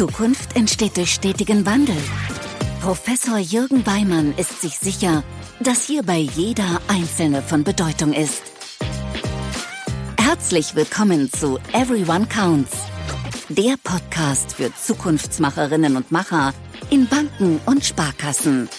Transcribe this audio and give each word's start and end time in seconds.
Zukunft 0.00 0.56
entsteht 0.56 0.96
durch 0.96 1.12
stetigen 1.12 1.66
Wandel. 1.66 1.94
Professor 2.80 3.36
Jürgen 3.36 3.84
Weimann 3.84 4.32
ist 4.38 4.62
sich 4.62 4.78
sicher, 4.78 5.22
dass 5.62 5.84
hierbei 5.84 6.16
jeder 6.16 6.80
Einzelne 6.88 7.42
von 7.42 7.64
Bedeutung 7.64 8.14
ist. 8.14 8.40
Herzlich 10.18 10.74
willkommen 10.74 11.30
zu 11.30 11.58
Everyone 11.74 12.24
Counts, 12.24 12.78
der 13.50 13.74
Podcast 13.84 14.54
für 14.54 14.74
Zukunftsmacherinnen 14.74 15.94
und 15.96 16.10
Macher 16.10 16.54
in 16.88 17.06
Banken 17.06 17.60
und 17.66 17.84
Sparkassen. 17.84 18.70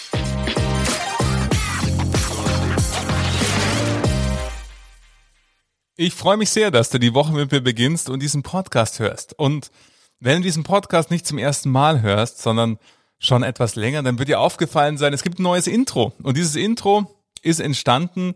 Ich 5.94 6.14
freue 6.14 6.36
mich 6.36 6.50
sehr, 6.50 6.72
dass 6.72 6.90
du 6.90 6.98
die 6.98 7.14
Woche 7.14 7.32
mit 7.32 7.52
mir 7.52 7.60
beginnst 7.60 8.10
und 8.10 8.20
diesen 8.20 8.42
Podcast 8.42 8.98
hörst. 8.98 9.38
Und 9.38 9.70
wenn 10.22 10.36
du 10.36 10.42
diesen 10.42 10.62
Podcast 10.62 11.10
nicht 11.10 11.26
zum 11.26 11.36
ersten 11.36 11.68
Mal 11.68 12.00
hörst, 12.00 12.40
sondern 12.40 12.78
schon 13.18 13.42
etwas 13.42 13.74
länger, 13.74 14.04
dann 14.04 14.20
wird 14.20 14.28
dir 14.28 14.38
aufgefallen 14.38 14.96
sein, 14.96 15.12
es 15.12 15.24
gibt 15.24 15.40
ein 15.40 15.42
neues 15.42 15.66
Intro. 15.66 16.12
Und 16.22 16.36
dieses 16.36 16.54
Intro 16.54 17.12
ist 17.42 17.58
entstanden, 17.58 18.34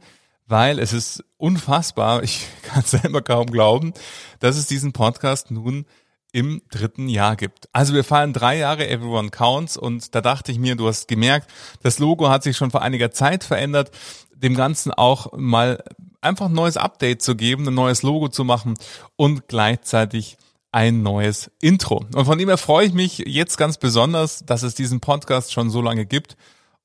weil 0.48 0.80
es 0.80 0.92
ist 0.92 1.24
unfassbar, 1.36 2.22
ich 2.24 2.48
kann 2.62 2.82
es 2.82 2.90
selber 2.90 3.22
kaum 3.22 3.46
glauben, 3.46 3.94
dass 4.40 4.56
es 4.56 4.66
diesen 4.66 4.92
Podcast 4.92 5.52
nun 5.52 5.86
im 6.32 6.60
dritten 6.70 7.08
Jahr 7.08 7.36
gibt. 7.36 7.68
Also 7.72 7.94
wir 7.94 8.02
feiern 8.02 8.32
drei 8.32 8.58
Jahre 8.58 8.88
Everyone 8.88 9.30
Counts 9.30 9.76
und 9.76 10.12
da 10.14 10.20
dachte 10.20 10.50
ich 10.50 10.58
mir, 10.58 10.74
du 10.74 10.88
hast 10.88 11.06
gemerkt, 11.06 11.48
das 11.84 12.00
Logo 12.00 12.28
hat 12.28 12.42
sich 12.42 12.56
schon 12.56 12.72
vor 12.72 12.82
einiger 12.82 13.12
Zeit 13.12 13.44
verändert, 13.44 13.92
dem 14.34 14.56
Ganzen 14.56 14.92
auch 14.92 15.32
mal 15.36 15.82
einfach 16.20 16.46
ein 16.46 16.52
neues 16.52 16.76
Update 16.76 17.22
zu 17.22 17.36
geben, 17.36 17.68
ein 17.68 17.74
neues 17.74 18.02
Logo 18.02 18.28
zu 18.28 18.42
machen 18.42 18.74
und 19.14 19.46
gleichzeitig 19.46 20.36
ein 20.76 21.02
neues 21.02 21.50
Intro. 21.62 22.04
Und 22.14 22.26
von 22.26 22.36
dem 22.36 22.50
her 22.50 22.58
freue 22.58 22.86
ich 22.86 22.92
mich 22.92 23.16
jetzt 23.16 23.56
ganz 23.56 23.78
besonders, 23.78 24.44
dass 24.44 24.62
es 24.62 24.74
diesen 24.74 25.00
Podcast 25.00 25.50
schon 25.54 25.70
so 25.70 25.80
lange 25.80 26.04
gibt 26.04 26.36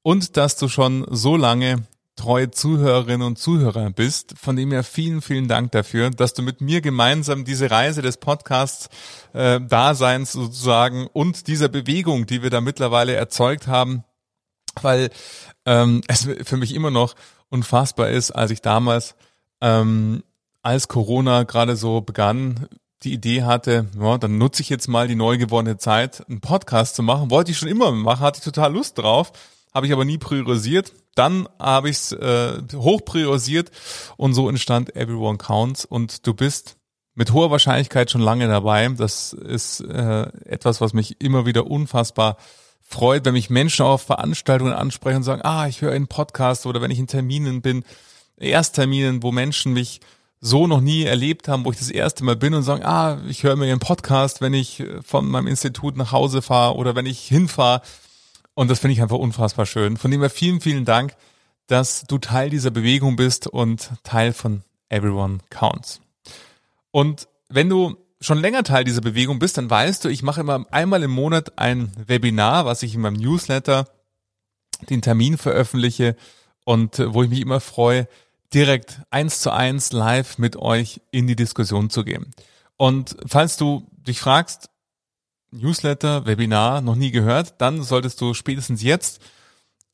und 0.02 0.38
dass 0.38 0.56
du 0.56 0.70
schon 0.70 1.06
so 1.10 1.36
lange 1.36 1.84
treue 2.16 2.50
Zuhörerinnen 2.52 3.28
und 3.28 3.38
Zuhörer 3.38 3.90
bist. 3.90 4.34
Von 4.40 4.56
dem 4.56 4.72
her 4.72 4.86
vielen, 4.86 5.22
vielen 5.22 5.50
Dank 5.50 5.74
dafür, 5.74 6.10
dass 6.10 6.34
du 6.34 6.42
mit 6.42 6.62
mir 6.62 6.80
gemeinsam 6.80 7.44
diese 7.44 7.70
Reise 7.70 8.02
des 8.02 8.16
Podcasts 8.16 8.88
äh, 9.34 9.60
Daseins 9.60 10.32
sozusagen 10.32 11.08
und 11.12 11.48
dieser 11.48 11.68
Bewegung, 11.68 12.26
die 12.26 12.44
wir 12.44 12.50
da 12.50 12.62
mittlerweile 12.62 13.16
erzeugt 13.16 13.68
haben, 13.68 14.06
weil 14.82 15.10
ähm, 15.66 16.00
es 16.08 16.30
für 16.44 16.56
mich 16.56 16.74
immer 16.74 16.92
noch 16.92 17.14
unfassbar 17.50 18.10
ist, 18.10 18.32
als 18.32 18.52
ich 18.52 18.62
damals, 18.62 19.16
ähm, 19.60 20.24
als 20.62 20.88
Corona 20.88 21.44
gerade 21.44 21.76
so 21.76 22.00
begann, 22.00 22.70
die 23.04 23.14
Idee 23.14 23.44
hatte, 23.44 23.88
ja, 24.00 24.18
dann 24.18 24.38
nutze 24.38 24.62
ich 24.62 24.70
jetzt 24.70 24.88
mal 24.88 25.08
die 25.08 25.16
neu 25.16 25.38
gewordene 25.38 25.78
Zeit, 25.78 26.24
einen 26.30 26.42
Podcast 26.42 26.96
zu 26.96 27.04
machen. 27.04 27.32
Wollte 27.32 27.52
ich 27.52 27.58
schon 27.58 27.70
immer 27.70 27.92
machen, 27.92 28.22
hatte 28.22 28.40
ich 28.40 28.44
total 28.44 28.74
Lust 28.74 28.98
drauf, 28.98 29.32
habe 29.74 29.88
ich 29.88 29.94
aber 29.94 30.06
nie 30.06 30.18
priorisiert. 30.18 30.94
Dann 31.16 31.50
habe 31.60 31.90
ich 31.90 31.98
es 31.98 32.12
äh, 32.14 32.62
hoch 32.76 33.04
priorisiert 33.04 33.72
und 34.18 34.34
so 34.34 34.48
entstand 34.48 34.96
Everyone 34.96 35.38
Counts 35.38 35.84
und 35.84 36.26
du 36.26 36.34
bist 36.34 36.78
mit 37.16 37.34
hoher 37.34 37.52
Wahrscheinlichkeit 37.52 38.10
schon 38.10 38.22
lange 38.22 38.48
dabei. 38.48 38.88
Das 38.90 39.34
ist 39.34 39.82
äh, 39.82 40.28
etwas, 40.46 40.80
was 40.80 40.94
mich 40.94 41.20
immer 41.20 41.46
wieder 41.46 41.68
unfassbar 41.68 42.38
freut, 42.80 43.26
wenn 43.26 43.34
mich 43.34 43.50
Menschen 43.50 43.86
auf 43.86 44.04
Veranstaltungen 44.04 44.74
ansprechen 44.74 45.18
und 45.18 45.24
sagen, 45.24 45.42
ah, 45.44 45.68
ich 45.68 45.82
höre 45.82 45.94
einen 45.94 46.08
Podcast 46.08 46.66
oder 46.66 46.82
wenn 46.82 46.92
ich 46.92 47.00
in 47.00 47.08
Terminen 47.08 47.62
bin, 47.62 47.84
Erstterminen, 48.38 49.22
wo 49.22 49.32
Menschen 49.32 49.74
mich 49.74 50.02
so 50.42 50.66
noch 50.66 50.82
nie 50.82 51.04
erlebt 51.04 51.48
haben, 51.48 51.64
wo 51.64 51.72
ich 51.72 51.78
das 51.78 51.92
erste 51.92 52.24
Mal 52.24 52.36
bin 52.36 52.56
und 52.56 52.64
sagen, 52.64 52.84
ah, 52.84 53.22
ich 53.30 53.44
höre 53.44 53.56
mir 53.56 53.68
ihren 53.68 53.80
Podcast, 53.80 54.42
wenn 54.42 54.56
ich 54.56 54.84
von 55.06 55.28
meinem 55.28 55.48
Institut 55.48 55.96
nach 55.96 56.12
Hause 56.12 56.42
fahre 56.42 56.76
oder 56.76 56.96
wenn 56.96 57.06
ich 57.06 57.20
hinfahre. 57.20 57.82
Und 58.56 58.70
das 58.70 58.80
finde 58.80 58.94
ich 58.94 59.02
einfach 59.04 59.18
unfassbar 59.18 59.68
schön. 59.68 59.98
Von 59.98 60.10
dem 60.10 60.22
her 60.22 60.32
vielen, 60.32 60.60
vielen 60.60 60.84
Dank, 60.84 61.16
dass 61.68 62.04
du 62.08 62.18
Teil 62.18 62.50
dieser 62.50 62.72
Bewegung 62.72 63.16
bist 63.16 63.46
und 63.46 63.92
Teil 64.04 64.34
von 64.34 64.64
Everyone 64.90 65.38
Counts. 65.52 66.02
Und 66.90 67.28
wenn 67.48 67.70
du 67.70 67.96
schon 68.20 68.40
länger 68.40 68.64
Teil 68.64 68.84
dieser 68.84 69.02
Bewegung 69.02 69.40
bist, 69.40 69.58
dann 69.58 69.70
weißt 69.70 70.04
du, 70.04 70.10
ich 70.10 70.24
mache 70.24 70.42
immer 70.42 70.66
einmal 70.72 71.04
im 71.04 71.12
Monat 71.12 71.58
ein 71.60 71.92
Webinar, 72.08 72.66
was 72.66 72.84
ich 72.84 72.96
in 72.96 73.02
meinem 73.02 73.16
Newsletter 73.16 73.88
den 74.90 75.02
Termin 75.02 75.38
veröffentliche 75.38 76.16
und 76.66 77.00
äh, 77.00 77.14
wo 77.14 77.24
ich 77.24 77.30
mich 77.30 77.42
immer 77.42 77.60
freue, 77.60 78.08
direkt 78.54 79.02
eins 79.10 79.40
zu 79.40 79.52
eins 79.52 79.92
live 79.92 80.38
mit 80.38 80.56
euch 80.58 81.02
in 81.12 81.28
die 81.28 81.36
Diskussion 81.36 81.90
zu 81.90 82.04
gehen. 82.04 82.32
Und 82.78 83.16
falls 83.26 83.58
du 83.58 83.88
dich 84.08 84.20
fragst, 84.20 84.70
Newsletter, 85.52 86.26
Webinar 86.26 86.82
noch 86.82 86.96
nie 86.96 87.12
gehört, 87.12 87.60
dann 87.60 87.84
solltest 87.84 88.22
du 88.22 88.34
spätestens 88.34 88.82
jetzt 88.82 89.22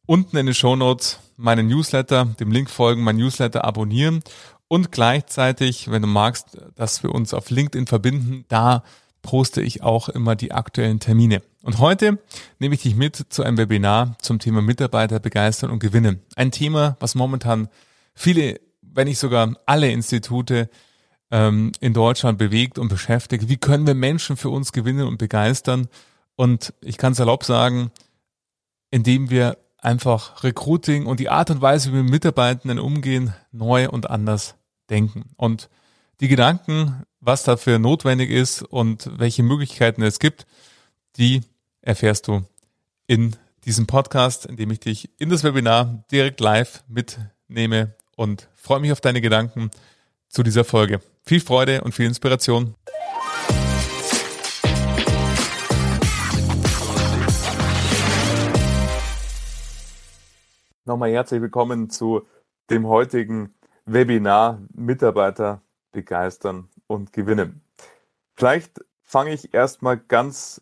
unten 0.06 0.38
in 0.38 0.46
den 0.46 0.56
Show 0.56 0.76
Notes 0.76 1.20
meinen 1.36 1.68
Newsletter, 1.68 2.26
dem 2.40 2.52
Link 2.52 2.70
folgen, 2.70 3.04
mein 3.04 3.18
Newsletter 3.18 3.66
abonnieren 3.66 4.24
und 4.68 4.92
gleichzeitig, 4.92 5.90
wenn 5.90 6.02
du 6.02 6.08
magst, 6.08 6.58
dass 6.76 7.04
wir 7.04 7.14
uns 7.14 7.34
auf 7.34 7.50
LinkedIn 7.50 7.88
verbinden, 7.88 8.46
da 8.48 8.84
poste 9.22 9.62
ich 9.62 9.84
auch 9.84 10.10
immer 10.10 10.36
die 10.36 10.52
aktuellen 10.52 11.00
Termine. 11.00 11.42
Und 11.64 11.80
heute 11.80 12.20
nehme 12.60 12.76
ich 12.76 12.82
dich 12.84 12.96
mit 12.96 13.16
zu 13.30 13.44
einem 13.44 13.58
Webinar 13.58 14.16
zum 14.22 14.40
Thema 14.40 14.62
Mitarbeiter 14.62 15.20
begeistern 15.20 15.70
und 15.70 15.80
gewinnen. 15.80 16.22
Ein 16.36 16.52
Thema, 16.52 16.96
was 17.00 17.16
momentan 17.16 17.68
viele, 18.18 18.60
wenn 18.82 19.08
nicht 19.08 19.20
sogar 19.20 19.56
alle 19.66 19.92
Institute 19.92 20.70
ähm, 21.32 21.72
in 21.80 21.94
Deutschland 21.94 22.38
bewegt 22.38 22.80
und 22.80 22.90
beschäftigt. 22.90 23.48
Wie 23.48 23.58
können 23.58 23.88
wir 23.88 23.96
Menschen 23.96 24.38
für 24.38 24.50
uns 24.50 24.72
gewinnen 24.72 25.08
und 25.08 25.18
begeistern? 25.18 25.88
Und 26.36 26.74
ich 26.82 26.98
kann 26.98 27.14
es 27.14 27.20
erlaubt 27.20 27.46
sagen, 27.46 27.92
indem 28.90 29.30
wir 29.30 29.58
einfach 29.78 30.44
Recruiting 30.44 31.06
und 31.06 31.20
die 31.20 31.30
Art 31.30 31.50
und 31.52 31.62
Weise, 31.62 31.90
wie 31.90 31.96
wir 31.96 32.04
mit 32.04 32.12
Mitarbeitenden 32.12 32.80
umgehen, 32.80 33.34
neu 33.52 33.88
und 33.90 34.10
anders 34.10 34.56
denken. 34.90 35.30
Und 35.36 35.70
die 36.20 36.28
Gedanken, 36.28 37.04
was 37.20 37.44
dafür 37.44 37.78
notwendig 37.78 38.32
ist 38.32 38.64
und 38.64 39.12
welche 39.20 39.44
Möglichkeiten 39.44 40.02
es 40.02 40.20
gibt, 40.20 40.48
die 41.18 41.42
erfährst 41.82 42.28
du 42.28 42.44
in 43.06 43.36
diesem 43.66 43.86
Podcast, 43.86 44.46
in 44.46 44.56
dem 44.56 44.72
ich 44.72 44.80
dich 44.80 45.10
in 45.20 45.30
das 45.30 45.44
Webinar 45.44 46.04
direkt 46.12 46.40
live 46.40 46.84
mitnehme 46.88 47.94
und 48.18 48.50
freue 48.56 48.82
mich 48.82 48.92
auf 48.92 49.00
deine 49.00 49.22
Gedanken 49.22 49.72
zu 50.28 50.44
dieser 50.44 50.66
Folge. 50.66 51.00
Viel 51.26 51.40
Freude 51.40 51.82
und 51.82 51.94
viel 51.94 52.08
Inspiration. 52.08 52.76
Nochmal 60.84 61.12
herzlich 61.12 61.42
willkommen 61.42 61.90
zu 61.90 62.26
dem 62.70 62.88
heutigen 62.88 63.54
Webinar 63.86 64.62
Mitarbeiter 64.74 65.62
begeistern 65.92 66.70
und 66.88 67.14
gewinnen. 67.14 67.62
Vielleicht 68.36 68.84
fange 69.04 69.34
ich 69.34 69.54
erstmal 69.54 69.98
ganz 69.98 70.62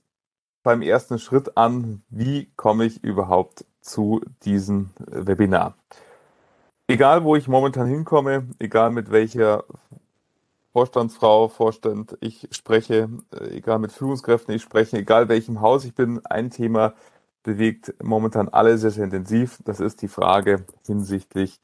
beim 0.63 0.81
ersten 0.81 1.19
Schritt 1.19 1.57
an, 1.57 2.01
wie 2.09 2.51
komme 2.55 2.85
ich 2.85 3.03
überhaupt 3.03 3.65
zu 3.81 4.21
diesem 4.43 4.89
Webinar. 4.97 5.75
Egal, 6.87 7.23
wo 7.23 7.35
ich 7.35 7.47
momentan 7.47 7.87
hinkomme, 7.87 8.47
egal 8.59 8.91
mit 8.91 9.09
welcher 9.09 9.63
Vorstandsfrau, 10.71 11.47
Vorstand 11.47 12.15
ich 12.21 12.47
spreche, 12.51 13.09
egal 13.49 13.79
mit 13.79 13.91
Führungskräften 13.91 14.53
ich 14.53 14.61
spreche, 14.61 14.97
egal 14.97 15.27
welchem 15.27 15.61
Haus 15.61 15.83
ich 15.83 15.95
bin, 15.95 16.23
ein 16.25 16.51
Thema 16.51 16.93
bewegt 17.41 17.93
momentan 18.03 18.49
alle 18.49 18.77
sehr, 18.77 18.91
sehr 18.91 19.05
intensiv. 19.05 19.59
Das 19.65 19.79
ist 19.79 20.03
die 20.03 20.07
Frage 20.07 20.65
hinsichtlich, 20.85 21.59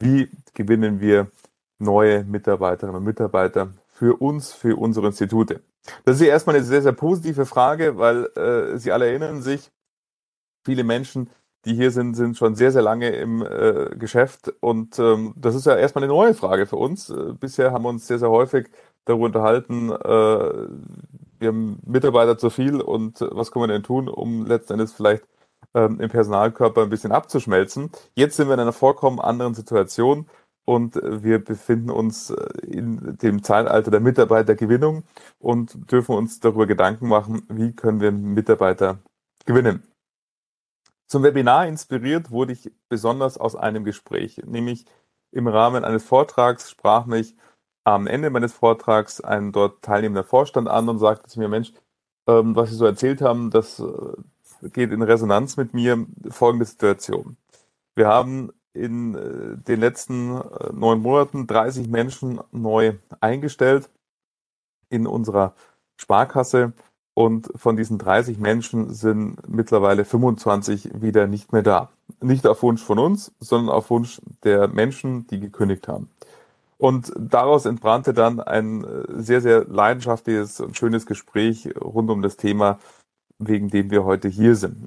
wie 0.00 0.30
gewinnen 0.54 1.00
wir 1.00 1.30
neue 1.78 2.24
Mitarbeiterinnen 2.24 2.96
und 2.96 3.04
Mitarbeiter 3.04 3.72
für 3.88 4.16
uns, 4.20 4.52
für 4.52 4.76
unsere 4.76 5.06
Institute. 5.06 5.60
Das 6.04 6.16
ist 6.16 6.26
erstmal 6.26 6.56
eine 6.56 6.64
sehr, 6.64 6.82
sehr 6.82 6.92
positive 6.92 7.46
Frage, 7.46 7.98
weil 7.98 8.24
äh, 8.36 8.78
Sie 8.78 8.90
alle 8.90 9.06
erinnern 9.06 9.42
sich, 9.42 9.70
viele 10.64 10.82
Menschen, 10.82 11.30
die 11.66 11.74
hier 11.74 11.90
sind, 11.90 12.14
sind 12.14 12.36
schon 12.36 12.54
sehr, 12.54 12.72
sehr 12.72 12.82
lange 12.82 13.10
im 13.10 13.42
äh, 13.42 13.90
Geschäft 13.96 14.54
und 14.60 14.98
ähm, 14.98 15.34
das 15.36 15.54
ist 15.54 15.66
ja 15.66 15.76
erstmal 15.76 16.04
eine 16.04 16.12
neue 16.12 16.34
Frage 16.34 16.66
für 16.66 16.76
uns. 16.76 17.10
Äh, 17.10 17.34
bisher 17.38 17.72
haben 17.72 17.84
wir 17.84 17.88
uns 17.90 18.06
sehr, 18.06 18.18
sehr 18.18 18.30
häufig 18.30 18.68
darüber 19.04 19.26
unterhalten, 19.26 19.90
äh, 19.90 20.68
wir 21.38 21.48
haben 21.48 21.80
Mitarbeiter 21.84 22.38
zu 22.38 22.50
viel 22.50 22.80
und 22.80 23.20
äh, 23.20 23.28
was 23.32 23.50
können 23.50 23.64
wir 23.64 23.74
denn 23.74 23.82
tun, 23.82 24.08
um 24.08 24.46
letzten 24.46 24.74
Endes 24.74 24.92
vielleicht 24.92 25.24
ähm, 25.74 26.00
im 26.00 26.08
Personalkörper 26.08 26.82
ein 26.82 26.90
bisschen 26.90 27.12
abzuschmelzen. 27.12 27.90
Jetzt 28.14 28.36
sind 28.36 28.48
wir 28.48 28.54
in 28.54 28.60
einer 28.60 28.72
vollkommen 28.72 29.20
anderen 29.20 29.54
Situation 29.54 30.26
und 30.64 30.96
wir 31.02 31.44
befinden 31.44 31.90
uns 31.90 32.30
äh, 32.30 32.66
in 32.66 33.18
dem 33.22 33.42
Zeitalter 33.42 33.90
der 33.90 34.00
Mitarbeitergewinnung 34.00 35.04
und 35.38 35.90
dürfen 35.92 36.14
uns 36.14 36.40
darüber 36.40 36.66
Gedanken 36.66 37.08
machen, 37.08 37.42
wie 37.48 37.72
können 37.72 38.00
wir 38.00 38.12
Mitarbeiter 38.12 38.98
gewinnen. 39.46 39.82
Zum 41.08 41.22
Webinar 41.22 41.66
inspiriert 41.66 42.30
wurde 42.30 42.52
ich 42.52 42.72
besonders 42.88 43.38
aus 43.38 43.54
einem 43.56 43.84
Gespräch, 43.84 44.40
nämlich 44.44 44.84
im 45.30 45.46
Rahmen 45.48 45.84
eines 45.84 46.04
Vortrags 46.04 46.70
sprach 46.70 47.06
mich 47.06 47.36
am 47.84 48.06
Ende 48.08 48.30
meines 48.30 48.52
Vortrags 48.52 49.20
ein 49.20 49.52
dort 49.52 49.82
teilnehmender 49.82 50.24
Vorstand 50.24 50.68
an 50.68 50.88
und 50.88 50.98
sagte 50.98 51.28
zu 51.28 51.38
mir, 51.38 51.48
Mensch, 51.48 51.72
ähm, 52.26 52.56
was 52.56 52.70
Sie 52.70 52.76
so 52.76 52.84
erzählt 52.84 53.22
haben, 53.22 53.50
das 53.50 53.78
äh, 53.78 54.68
geht 54.70 54.90
in 54.90 55.02
Resonanz 55.02 55.56
mit 55.56 55.74
mir. 55.74 56.06
Folgende 56.30 56.64
Situation. 56.64 57.36
Wir 57.94 58.08
haben 58.08 58.52
in 58.72 59.14
äh, 59.14 59.56
den 59.62 59.80
letzten 59.80 60.40
äh, 60.40 60.72
neun 60.72 61.00
Monaten 61.00 61.46
30 61.46 61.88
Menschen 61.88 62.40
neu 62.50 62.94
eingestellt 63.20 63.88
in 64.88 65.06
unserer 65.06 65.54
Sparkasse 65.96 66.72
und 67.16 67.48
von 67.56 67.78
diesen 67.78 67.96
30 67.96 68.38
Menschen 68.38 68.92
sind 68.92 69.38
mittlerweile 69.48 70.04
25 70.04 71.00
wieder 71.00 71.26
nicht 71.26 71.50
mehr 71.50 71.62
da. 71.62 71.88
Nicht 72.20 72.46
auf 72.46 72.62
Wunsch 72.62 72.82
von 72.82 72.98
uns, 72.98 73.32
sondern 73.40 73.74
auf 73.74 73.88
Wunsch 73.88 74.20
der 74.44 74.68
Menschen, 74.68 75.26
die 75.28 75.40
gekündigt 75.40 75.88
haben. 75.88 76.10
Und 76.76 77.10
daraus 77.18 77.64
entbrannte 77.64 78.12
dann 78.12 78.38
ein 78.40 78.84
äh, 78.84 79.04
sehr, 79.22 79.40
sehr 79.40 79.64
leidenschaftliches 79.64 80.60
und 80.60 80.76
schönes 80.76 81.06
Gespräch 81.06 81.70
rund 81.80 82.10
um 82.10 82.20
das 82.20 82.36
Thema, 82.36 82.78
wegen 83.38 83.70
dem 83.70 83.90
wir 83.90 84.04
heute 84.04 84.28
hier 84.28 84.54
sind. 84.54 84.86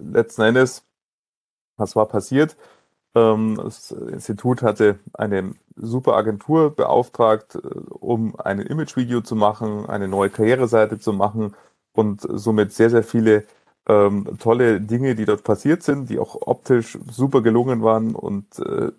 Letzten 0.00 0.42
Endes, 0.42 0.84
was 1.76 1.96
war 1.96 2.06
passiert? 2.06 2.56
Ähm, 3.16 3.56
das 3.56 3.90
Institut 3.90 4.62
hatte 4.62 5.00
eine 5.12 5.54
super 5.76 6.16
Agentur 6.16 6.74
beauftragt, 6.74 7.56
äh, 7.56 7.58
um 7.90 8.38
ein 8.38 8.60
Image-Video 8.60 9.20
zu 9.20 9.36
machen, 9.36 9.86
eine 9.86 10.08
neue 10.08 10.30
Karriereseite 10.30 10.98
zu 10.98 11.12
machen 11.12 11.54
und 11.92 12.22
somit 12.22 12.72
sehr, 12.72 12.90
sehr 12.90 13.02
viele 13.04 13.44
ähm, 13.86 14.38
tolle 14.38 14.80
Dinge, 14.80 15.14
die 15.14 15.24
dort 15.24 15.44
passiert 15.44 15.82
sind, 15.82 16.08
die 16.10 16.18
auch 16.18 16.36
optisch 16.46 16.98
super 17.10 17.42
gelungen 17.42 17.82
waren 17.82 18.14
und 18.14 18.58
äh, 18.58 18.90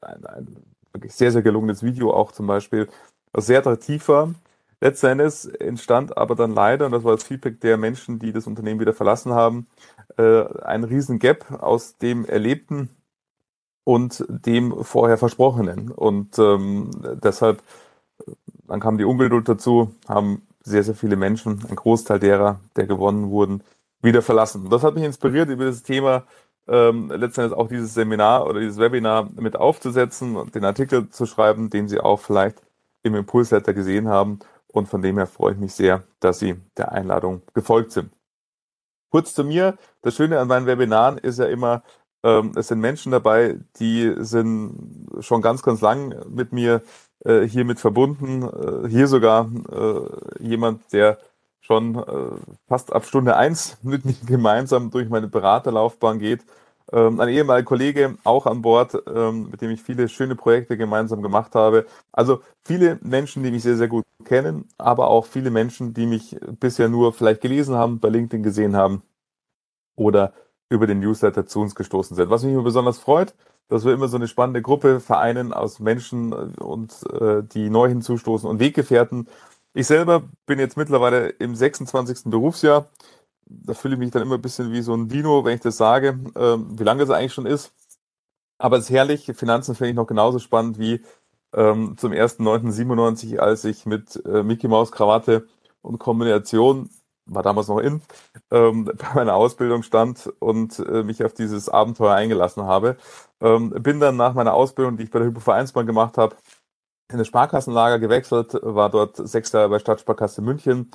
ein, 0.00 0.26
ein 0.26 0.56
wirklich 0.92 1.14
sehr, 1.14 1.32
sehr 1.32 1.42
gelungenes 1.42 1.82
Video 1.82 2.12
auch 2.12 2.32
zum 2.32 2.46
Beispiel, 2.46 2.88
was 3.32 3.46
sehr 3.46 3.58
attraktiv 3.58 4.08
war. 4.08 4.34
Letzten 4.80 5.06
Endes 5.06 5.46
entstand 5.46 6.16
aber 6.16 6.34
dann 6.34 6.54
leider, 6.54 6.86
und 6.86 6.92
das 6.92 7.04
war 7.04 7.12
das 7.12 7.24
Feedback 7.24 7.60
der 7.60 7.76
Menschen, 7.76 8.18
die 8.18 8.32
das 8.32 8.46
Unternehmen 8.46 8.80
wieder 8.80 8.92
verlassen 8.92 9.32
haben, 9.32 9.66
äh, 10.16 10.44
ein 10.62 10.84
riesen 10.84 11.18
Gap 11.18 11.50
aus 11.62 11.96
dem 11.98 12.24
Erlebten 12.26 12.90
und 13.84 14.24
dem 14.28 14.82
vorher 14.82 15.18
Versprochenen. 15.18 15.90
Und 15.90 16.38
ähm, 16.38 16.90
deshalb, 17.22 17.62
dann 18.66 18.80
kam 18.80 18.98
die 18.98 19.04
Ungeduld 19.04 19.48
dazu, 19.48 19.94
haben 20.08 20.42
sehr, 20.62 20.82
sehr 20.82 20.94
viele 20.94 21.16
Menschen, 21.16 21.64
ein 21.68 21.76
Großteil 21.76 22.18
derer, 22.18 22.60
der 22.76 22.86
gewonnen 22.86 23.30
wurden, 23.30 23.62
wieder 24.00 24.22
verlassen. 24.22 24.68
Das 24.70 24.82
hat 24.82 24.94
mich 24.94 25.04
inspiriert, 25.04 25.50
über 25.50 25.66
das 25.66 25.82
Thema 25.82 26.24
ähm, 26.66 27.10
letztendlich 27.14 27.58
auch 27.58 27.68
dieses 27.68 27.94
Seminar 27.94 28.46
oder 28.46 28.60
dieses 28.60 28.78
Webinar 28.78 29.28
mit 29.36 29.56
aufzusetzen 29.56 30.36
und 30.36 30.54
den 30.54 30.64
Artikel 30.64 31.10
zu 31.10 31.26
schreiben, 31.26 31.70
den 31.70 31.88
Sie 31.88 32.00
auch 32.00 32.20
vielleicht 32.20 32.62
im 33.02 33.14
Impulsletter 33.14 33.74
gesehen 33.74 34.08
haben. 34.08 34.38
Und 34.68 34.88
von 34.88 35.02
dem 35.02 35.18
her 35.18 35.26
freue 35.26 35.52
ich 35.52 35.58
mich 35.58 35.74
sehr, 35.74 36.02
dass 36.20 36.38
Sie 36.38 36.56
der 36.76 36.92
Einladung 36.92 37.42
gefolgt 37.52 37.92
sind. 37.92 38.10
Kurz 39.10 39.34
zu 39.34 39.44
mir. 39.44 39.76
Das 40.02 40.16
Schöne 40.16 40.40
an 40.40 40.48
meinen 40.48 40.66
Webinaren 40.66 41.18
ist 41.18 41.38
ja 41.38 41.46
immer, 41.46 41.82
ähm, 42.24 42.52
es 42.56 42.68
sind 42.68 42.80
Menschen 42.80 43.12
dabei, 43.12 43.58
die 43.78 44.14
sind 44.18 45.08
schon 45.20 45.42
ganz, 45.42 45.62
ganz 45.62 45.80
lang 45.82 46.14
mit 46.28 46.52
mir 46.52 46.82
äh, 47.24 47.42
hiermit 47.42 47.78
verbunden. 47.80 48.42
Äh, 48.42 48.88
hier 48.88 49.06
sogar 49.08 49.50
äh, 49.70 50.42
jemand, 50.42 50.92
der 50.92 51.18
schon 51.60 51.96
äh, 51.96 52.02
fast 52.66 52.92
ab 52.92 53.04
Stunde 53.04 53.36
eins 53.36 53.76
mit 53.82 54.04
mir 54.06 54.14
gemeinsam 54.26 54.90
durch 54.90 55.08
meine 55.10 55.28
Beraterlaufbahn 55.28 56.18
geht. 56.18 56.44
Ähm, 56.92 57.20
ein 57.20 57.28
ehemaliger 57.28 57.66
Kollege 57.66 58.16
auch 58.24 58.46
an 58.46 58.62
Bord, 58.62 58.94
ähm, 59.06 59.50
mit 59.50 59.60
dem 59.60 59.70
ich 59.70 59.82
viele 59.82 60.08
schöne 60.08 60.34
Projekte 60.36 60.76
gemeinsam 60.78 61.22
gemacht 61.22 61.54
habe. 61.54 61.86
Also 62.12 62.40
viele 62.64 62.98
Menschen, 63.02 63.42
die 63.42 63.50
mich 63.50 63.62
sehr, 63.62 63.76
sehr 63.76 63.88
gut 63.88 64.04
kennen, 64.24 64.68
aber 64.78 65.08
auch 65.08 65.26
viele 65.26 65.50
Menschen, 65.50 65.94
die 65.94 66.06
mich 66.06 66.36
bisher 66.60 66.88
nur 66.88 67.12
vielleicht 67.12 67.40
gelesen 67.42 67.74
haben, 67.74 68.00
bei 68.00 68.08
LinkedIn 68.08 68.42
gesehen 68.42 68.76
haben 68.76 69.02
oder 69.96 70.32
über 70.74 70.86
den 70.86 71.00
Newsletter 71.00 71.46
zu 71.46 71.60
uns 71.60 71.74
gestoßen 71.74 72.16
sind. 72.16 72.30
Was 72.30 72.42
mich 72.42 72.52
immer 72.52 72.62
besonders 72.62 72.98
freut, 72.98 73.34
dass 73.68 73.84
wir 73.84 73.92
immer 73.92 74.08
so 74.08 74.16
eine 74.16 74.28
spannende 74.28 74.62
Gruppe 74.62 75.00
vereinen 75.00 75.52
aus 75.52 75.80
Menschen 75.80 76.32
äh, 76.32 76.62
und 76.62 76.92
äh, 77.12 77.42
die 77.42 77.70
neu 77.70 77.88
hinzustoßen 77.88 78.48
und 78.48 78.58
Weggefährten. 78.58 79.28
Ich 79.72 79.86
selber 79.86 80.22
bin 80.46 80.58
jetzt 80.58 80.76
mittlerweile 80.76 81.28
im 81.28 81.54
26. 81.54 82.30
Berufsjahr. 82.30 82.86
Da 83.46 83.74
fühle 83.74 83.94
ich 83.94 84.00
mich 84.00 84.10
dann 84.10 84.22
immer 84.22 84.36
ein 84.36 84.42
bisschen 84.42 84.72
wie 84.72 84.82
so 84.82 84.94
ein 84.94 85.08
Dino, 85.08 85.44
wenn 85.44 85.54
ich 85.54 85.60
das 85.60 85.76
sage, 85.76 86.18
ähm, 86.36 86.78
wie 86.78 86.84
lange 86.84 87.00
das 87.04 87.10
eigentlich 87.10 87.34
schon 87.34 87.46
ist. 87.46 87.72
Aber 88.58 88.78
es 88.78 88.84
ist 88.84 88.90
herrlich. 88.90 89.30
Finanzen 89.34 89.74
finde 89.74 89.90
ich 89.90 89.96
noch 89.96 90.06
genauso 90.06 90.38
spannend 90.38 90.78
wie 90.78 91.02
ähm, 91.52 91.96
zum 91.98 92.12
1.9.97, 92.12 93.38
als 93.38 93.64
ich 93.64 93.86
mit 93.86 94.22
äh, 94.26 94.42
Mickey 94.42 94.68
Maus 94.68 94.92
Krawatte 94.92 95.46
und 95.82 95.98
Kombination 95.98 96.90
war 97.26 97.42
damals 97.42 97.68
noch 97.68 97.78
in, 97.78 98.02
ähm, 98.50 98.84
bei 98.96 99.14
meiner 99.14 99.34
Ausbildung 99.34 99.82
stand 99.82 100.32
und 100.38 100.78
äh, 100.78 101.02
mich 101.02 101.24
auf 101.24 101.34
dieses 101.34 101.68
Abenteuer 101.68 102.14
eingelassen 102.14 102.64
habe. 102.64 102.96
Ähm, 103.40 103.70
bin 103.70 104.00
dann 104.00 104.16
nach 104.16 104.34
meiner 104.34 104.54
Ausbildung, 104.54 104.96
die 104.96 105.04
ich 105.04 105.10
bei 105.10 105.18
der 105.18 105.28
Hypovereinsbank 105.28 105.86
gemacht 105.86 106.18
habe, 106.18 106.36
in 107.12 107.18
das 107.18 107.26
Sparkassenlager 107.26 107.98
gewechselt, 107.98 108.58
war 108.62 108.90
dort 108.90 109.16
sechs 109.16 109.52
Jahre 109.52 109.68
bei 109.68 109.78
Stadtsparkasse 109.78 110.42
München, 110.42 110.90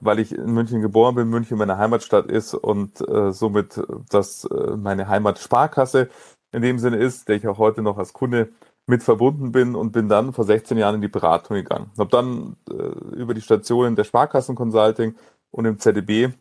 weil 0.00 0.18
ich 0.18 0.32
in 0.32 0.52
München 0.52 0.82
geboren 0.82 1.14
bin, 1.14 1.28
München 1.28 1.58
meine 1.58 1.78
Heimatstadt 1.78 2.26
ist 2.26 2.54
und 2.54 3.00
äh, 3.08 3.32
somit 3.32 3.80
das 4.10 4.44
äh, 4.44 4.76
meine 4.76 5.08
Heimatsparkasse 5.08 6.10
in 6.52 6.62
dem 6.62 6.78
Sinne 6.78 6.98
ist, 6.98 7.28
der 7.28 7.36
ich 7.36 7.48
auch 7.48 7.58
heute 7.58 7.82
noch 7.82 7.98
als 7.98 8.12
Kunde 8.12 8.50
mit 8.86 9.02
verbunden 9.02 9.50
bin 9.50 9.74
und 9.74 9.92
bin 9.92 10.08
dann 10.08 10.32
vor 10.32 10.44
16 10.44 10.76
Jahren 10.76 10.96
in 10.96 11.00
die 11.00 11.08
Beratung 11.08 11.56
gegangen. 11.56 11.90
Habe 11.98 12.10
dann 12.10 12.56
äh, 12.70 13.16
über 13.16 13.34
die 13.34 13.40
Stationen 13.40 13.96
der 13.96 14.04
Sparkassen 14.04 14.54
Consulting 14.54 15.14
und 15.54 15.64
im 15.66 15.78
ZDB 15.78 16.32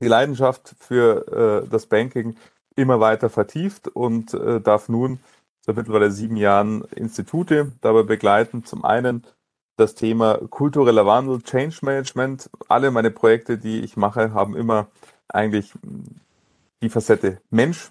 die 0.00 0.08
Leidenschaft 0.08 0.74
für 0.78 1.62
äh, 1.64 1.68
das 1.68 1.86
Banking 1.86 2.36
immer 2.76 3.00
weiter 3.00 3.30
vertieft 3.30 3.88
und 3.88 4.34
äh, 4.34 4.60
darf 4.60 4.88
nun 4.88 5.18
seit 5.64 5.76
mittlerweile 5.76 6.10
sieben 6.10 6.36
Jahren 6.36 6.84
Institute 6.94 7.72
dabei 7.80 8.02
begleiten. 8.02 8.64
Zum 8.64 8.84
einen 8.84 9.26
das 9.76 9.94
Thema 9.94 10.38
kultureller 10.50 11.06
Wandel, 11.06 11.42
Change 11.42 11.78
Management. 11.82 12.50
Alle 12.68 12.90
meine 12.90 13.10
Projekte, 13.10 13.58
die 13.58 13.80
ich 13.80 13.96
mache, 13.96 14.32
haben 14.34 14.56
immer 14.56 14.88
eigentlich 15.28 15.72
die 16.82 16.88
Facette 16.88 17.40
Mensch, 17.50 17.88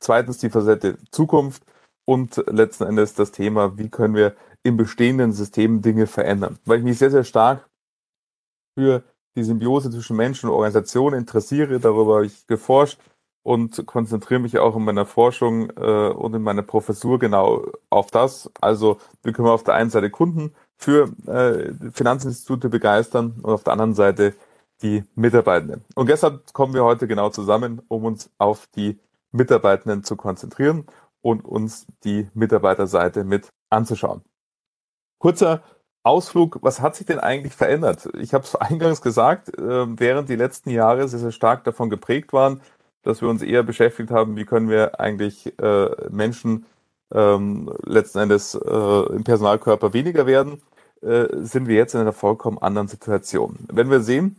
zweitens 0.00 0.38
die 0.38 0.50
Facette 0.50 0.98
Zukunft 1.10 1.62
und 2.04 2.36
letzten 2.46 2.84
Endes 2.84 3.14
das 3.14 3.32
Thema, 3.32 3.78
wie 3.78 3.88
können 3.88 4.14
wir 4.14 4.36
im 4.62 4.76
bestehenden 4.76 5.32
System 5.32 5.82
Dinge 5.82 6.06
verändern. 6.06 6.58
Weil 6.64 6.78
ich 6.78 6.84
mich 6.84 6.98
sehr, 6.98 7.10
sehr 7.10 7.24
stark 7.24 7.68
für 8.76 9.02
die 9.38 9.44
Symbiose 9.44 9.90
zwischen 9.90 10.16
Menschen 10.16 10.48
und 10.48 10.54
Organisationen 10.54 11.18
interessiere. 11.18 11.80
Darüber 11.80 12.16
habe 12.16 12.26
ich 12.26 12.46
geforscht 12.46 12.98
und 13.42 13.86
konzentriere 13.86 14.40
mich 14.40 14.58
auch 14.58 14.76
in 14.76 14.84
meiner 14.84 15.06
Forschung 15.06 15.70
äh, 15.70 16.08
und 16.10 16.34
in 16.34 16.42
meiner 16.42 16.62
Professur 16.62 17.18
genau 17.18 17.64
auf 17.90 18.10
das. 18.10 18.50
Also 18.60 18.98
wie 19.22 19.32
können 19.32 19.48
wir 19.48 19.52
auf 19.52 19.64
der 19.64 19.74
einen 19.74 19.90
Seite 19.90 20.10
Kunden 20.10 20.54
für 20.76 21.10
äh, 21.26 21.72
Finanzinstitute 21.92 22.68
begeistern 22.68 23.36
und 23.42 23.52
auf 23.52 23.64
der 23.64 23.72
anderen 23.72 23.94
Seite 23.94 24.34
die 24.82 25.04
Mitarbeitenden. 25.14 25.84
Und 25.94 26.08
deshalb 26.08 26.52
kommen 26.52 26.74
wir 26.74 26.84
heute 26.84 27.08
genau 27.08 27.30
zusammen, 27.30 27.82
um 27.88 28.04
uns 28.04 28.30
auf 28.38 28.66
die 28.76 29.00
Mitarbeitenden 29.32 30.04
zu 30.04 30.16
konzentrieren 30.16 30.86
und 31.20 31.44
uns 31.44 31.86
die 32.04 32.28
Mitarbeiterseite 32.34 33.24
mit 33.24 33.48
anzuschauen. 33.70 34.22
Kurzer 35.18 35.62
Ausflug, 36.02 36.58
was 36.62 36.80
hat 36.80 36.96
sich 36.96 37.06
denn 37.06 37.18
eigentlich 37.18 37.54
verändert? 37.54 38.08
Ich 38.18 38.34
habe 38.34 38.44
es 38.44 38.54
eingangs 38.56 39.02
gesagt, 39.02 39.56
äh, 39.58 39.98
während 39.98 40.28
die 40.28 40.36
letzten 40.36 40.70
Jahre 40.70 41.08
sehr, 41.08 41.20
sehr 41.20 41.32
stark 41.32 41.64
davon 41.64 41.90
geprägt 41.90 42.32
waren, 42.32 42.60
dass 43.02 43.20
wir 43.20 43.28
uns 43.28 43.42
eher 43.42 43.62
beschäftigt 43.62 44.10
haben, 44.10 44.36
wie 44.36 44.44
können 44.44 44.68
wir 44.68 45.00
eigentlich 45.00 45.58
äh, 45.58 45.90
Menschen 46.10 46.66
ähm, 47.12 47.72
letzten 47.84 48.18
Endes 48.18 48.54
äh, 48.54 49.14
im 49.14 49.24
Personalkörper 49.24 49.92
weniger 49.92 50.26
werden, 50.26 50.60
äh, 51.02 51.26
sind 51.32 51.68
wir 51.68 51.76
jetzt 51.76 51.94
in 51.94 52.00
einer 52.00 52.12
vollkommen 52.12 52.58
anderen 52.58 52.88
Situation. 52.88 53.56
Wenn 53.72 53.90
wir 53.90 54.00
sehen, 54.00 54.36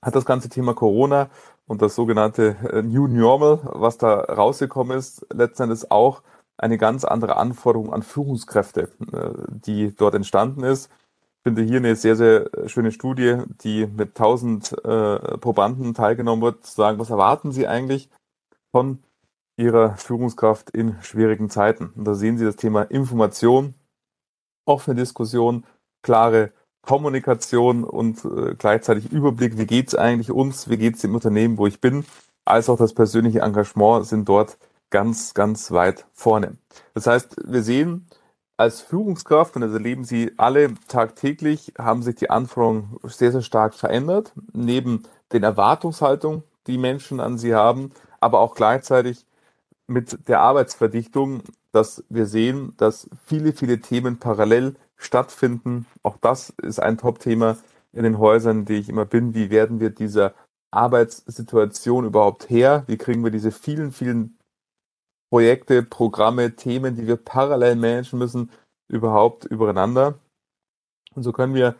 hat 0.00 0.14
das 0.14 0.24
ganze 0.24 0.48
Thema 0.48 0.74
Corona 0.74 1.28
und 1.66 1.82
das 1.82 1.94
sogenannte 1.94 2.56
New 2.84 3.06
Normal, 3.06 3.60
was 3.64 3.98
da 3.98 4.20
rausgekommen 4.20 4.98
ist, 4.98 5.26
letzten 5.32 5.64
Endes 5.64 5.90
auch 5.90 6.22
eine 6.56 6.78
ganz 6.78 7.04
andere 7.04 7.36
Anforderung 7.36 7.92
an 7.92 8.02
Führungskräfte, 8.02 8.90
äh, 9.12 9.30
die 9.48 9.94
dort 9.94 10.14
entstanden 10.14 10.62
ist. 10.62 10.90
Ich 11.38 11.50
finde 11.50 11.62
hier 11.62 11.78
eine 11.78 11.96
sehr, 11.96 12.14
sehr 12.14 12.50
schöne 12.66 12.92
Studie, 12.92 13.42
die 13.62 13.86
mit 13.86 14.10
1000 14.10 14.84
äh, 14.84 15.38
Probanden 15.38 15.92
teilgenommen 15.92 16.42
wird, 16.42 16.64
zu 16.64 16.74
sagen, 16.74 16.98
was 16.98 17.10
erwarten 17.10 17.50
Sie 17.50 17.66
eigentlich 17.66 18.08
von 18.70 19.02
Ihrer 19.56 19.96
Führungskraft 19.96 20.70
in 20.70 20.96
schwierigen 21.02 21.50
Zeiten? 21.50 21.92
Und 21.96 22.04
da 22.04 22.14
sehen 22.14 22.38
Sie 22.38 22.44
das 22.44 22.56
Thema 22.56 22.82
Information, 22.82 23.74
offene 24.66 25.00
Diskussion, 25.00 25.64
klare 26.02 26.52
Kommunikation 26.82 27.84
und 27.84 28.24
äh, 28.24 28.54
gleichzeitig 28.56 29.10
Überblick, 29.10 29.58
wie 29.58 29.66
geht 29.66 29.88
es 29.88 29.94
eigentlich 29.94 30.30
uns, 30.30 30.68
wie 30.68 30.76
geht 30.76 30.96
es 30.96 31.00
dem 31.00 31.14
Unternehmen, 31.14 31.58
wo 31.58 31.66
ich 31.66 31.80
bin, 31.80 32.04
als 32.44 32.68
auch 32.68 32.76
das 32.76 32.92
persönliche 32.92 33.40
Engagement 33.40 34.06
sind 34.06 34.28
dort 34.28 34.58
ganz, 34.92 35.34
ganz 35.34 35.72
weit 35.72 36.06
vorne. 36.12 36.58
Das 36.94 37.08
heißt, 37.08 37.36
wir 37.44 37.64
sehen 37.64 38.06
als 38.56 38.80
Führungskraft, 38.80 39.56
und 39.56 39.62
das 39.62 39.72
erleben 39.72 40.04
Sie 40.04 40.32
alle 40.36 40.74
tagtäglich, 40.86 41.72
haben 41.78 42.02
sich 42.02 42.14
die 42.14 42.30
Anforderungen 42.30 42.96
sehr, 43.02 43.32
sehr 43.32 43.42
stark 43.42 43.74
verändert. 43.74 44.32
Neben 44.52 45.02
den 45.32 45.42
Erwartungshaltungen, 45.42 46.44
die 46.68 46.78
Menschen 46.78 47.18
an 47.18 47.38
Sie 47.38 47.54
haben, 47.54 47.90
aber 48.20 48.38
auch 48.38 48.54
gleichzeitig 48.54 49.26
mit 49.88 50.28
der 50.28 50.40
Arbeitsverdichtung, 50.40 51.42
dass 51.72 52.04
wir 52.08 52.26
sehen, 52.26 52.74
dass 52.76 53.08
viele, 53.24 53.52
viele 53.52 53.80
Themen 53.80 54.18
parallel 54.18 54.76
stattfinden. 54.96 55.86
Auch 56.02 56.18
das 56.20 56.50
ist 56.62 56.78
ein 56.78 56.98
Top-Thema 56.98 57.56
in 57.92 58.04
den 58.04 58.18
Häusern, 58.18 58.66
die 58.66 58.74
ich 58.74 58.88
immer 58.88 59.06
bin. 59.06 59.34
Wie 59.34 59.50
werden 59.50 59.80
wir 59.80 59.90
dieser 59.90 60.34
Arbeitssituation 60.70 62.04
überhaupt 62.04 62.48
her? 62.48 62.84
Wie 62.86 62.98
kriegen 62.98 63.24
wir 63.24 63.30
diese 63.30 63.50
vielen, 63.50 63.90
vielen 63.90 64.38
Projekte, 65.32 65.82
Programme, 65.82 66.56
Themen, 66.56 66.94
die 66.94 67.06
wir 67.06 67.16
parallel 67.16 67.76
managen 67.76 68.18
müssen, 68.18 68.50
überhaupt 68.86 69.46
übereinander? 69.46 70.18
Und 71.14 71.22
so 71.22 71.32
können 71.32 71.54
wir 71.54 71.74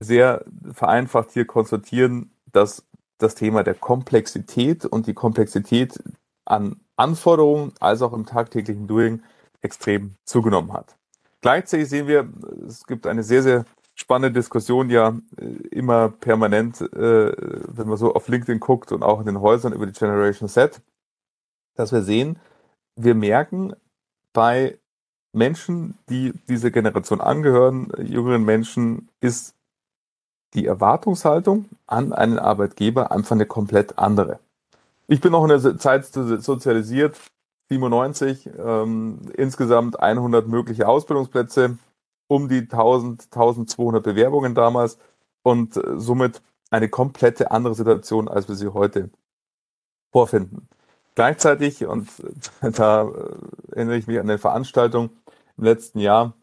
sehr 0.00 0.44
vereinfacht 0.72 1.30
hier 1.30 1.44
konstatieren, 1.44 2.32
dass 2.50 2.88
das 3.18 3.36
Thema 3.36 3.62
der 3.62 3.76
Komplexität 3.76 4.84
und 4.84 5.06
die 5.06 5.14
Komplexität 5.14 6.02
an 6.44 6.80
Anforderungen 6.96 7.72
als 7.78 8.02
auch 8.02 8.12
im 8.12 8.26
tagtäglichen 8.26 8.88
Doing 8.88 9.22
extrem 9.60 10.16
zugenommen 10.24 10.72
hat. 10.72 10.96
Gleichzeitig 11.40 11.88
sehen 11.88 12.08
wir, 12.08 12.28
es 12.66 12.84
gibt 12.84 13.06
eine 13.06 13.22
sehr, 13.22 13.44
sehr 13.44 13.64
spannende 13.94 14.36
Diskussion 14.36 14.90
ja 14.90 15.16
äh, 15.36 15.44
immer 15.68 16.08
permanent, 16.08 16.80
äh, 16.80 17.32
wenn 17.36 17.86
man 17.86 17.96
so 17.96 18.12
auf 18.12 18.26
LinkedIn 18.26 18.58
guckt 18.58 18.90
und 18.90 19.04
auch 19.04 19.20
in 19.20 19.26
den 19.26 19.40
Häusern 19.40 19.72
über 19.72 19.86
die 19.86 19.96
Generation 19.96 20.48
Z, 20.48 20.82
dass 21.76 21.92
wir 21.92 22.02
sehen, 22.02 22.40
wir 22.98 23.14
merken 23.14 23.74
bei 24.32 24.78
Menschen, 25.32 25.96
die 26.08 26.32
dieser 26.48 26.70
Generation 26.70 27.20
angehören, 27.20 27.90
jüngeren 27.98 28.44
Menschen, 28.44 29.08
ist 29.20 29.54
die 30.54 30.66
Erwartungshaltung 30.66 31.66
an 31.86 32.12
einen 32.12 32.38
Arbeitgeber 32.38 33.12
einfach 33.12 33.32
eine 33.32 33.46
komplett 33.46 33.98
andere. 33.98 34.40
Ich 35.06 35.20
bin 35.20 35.32
noch 35.32 35.44
in 35.44 35.48
der 35.48 35.78
Zeit 35.78 36.06
sozialisiert, 36.06 37.16
97, 37.70 38.48
ähm, 38.58 39.20
insgesamt 39.36 40.00
100 40.00 40.48
mögliche 40.48 40.88
Ausbildungsplätze, 40.88 41.78
um 42.26 42.48
die 42.48 42.62
1000, 42.62 43.24
1200 43.24 44.02
Bewerbungen 44.02 44.54
damals 44.54 44.98
und 45.42 45.76
äh, 45.76 45.98
somit 45.98 46.42
eine 46.70 46.88
komplette 46.88 47.50
andere 47.50 47.74
Situation, 47.74 48.28
als 48.28 48.48
wir 48.48 48.54
sie 48.54 48.68
heute 48.68 49.10
vorfinden. 50.12 50.68
Gleichzeitig, 51.18 51.84
und 51.84 52.08
da 52.60 53.02
äh, 53.02 53.72
erinnere 53.72 53.96
ich 53.96 54.06
mich 54.06 54.20
an 54.20 54.30
eine 54.30 54.38
Veranstaltung 54.38 55.10
im 55.56 55.64
letzten 55.64 55.98
Jahr 55.98 56.34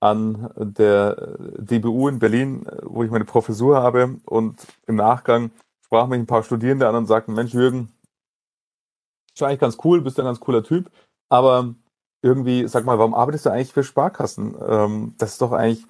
an 0.00 0.50
der 0.56 1.36
DBU 1.58 2.08
in 2.08 2.18
Berlin, 2.18 2.66
wo 2.80 3.04
ich 3.04 3.10
meine 3.10 3.26
Professur 3.26 3.82
habe 3.82 4.16
und 4.24 4.58
im 4.86 4.96
Nachgang 4.96 5.50
sprachen 5.84 6.08
mich 6.08 6.20
ein 6.20 6.26
paar 6.26 6.44
Studierende 6.44 6.88
an 6.88 6.94
und 6.94 7.06
sagten, 7.08 7.34
Mensch 7.34 7.52
Jürgen, 7.52 7.92
ist 9.34 9.42
eigentlich 9.42 9.60
ganz 9.60 9.76
cool, 9.84 10.00
bist 10.00 10.18
ein 10.18 10.24
ganz 10.24 10.40
cooler 10.40 10.64
Typ, 10.64 10.90
aber 11.28 11.74
irgendwie, 12.22 12.66
sag 12.68 12.86
mal, 12.86 12.98
warum 12.98 13.12
arbeitest 13.12 13.44
du 13.44 13.50
eigentlich 13.50 13.74
für 13.74 13.84
Sparkassen? 13.84 14.56
Ähm, 14.66 15.14
das 15.18 15.32
ist 15.32 15.42
doch 15.42 15.52
eigentlich 15.52 15.84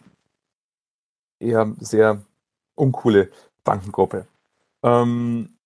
eher 1.38 1.76
sehr 1.78 2.22
uncoole 2.74 3.30
Bankengruppe. 3.62 4.26
Ähm, 4.82 5.56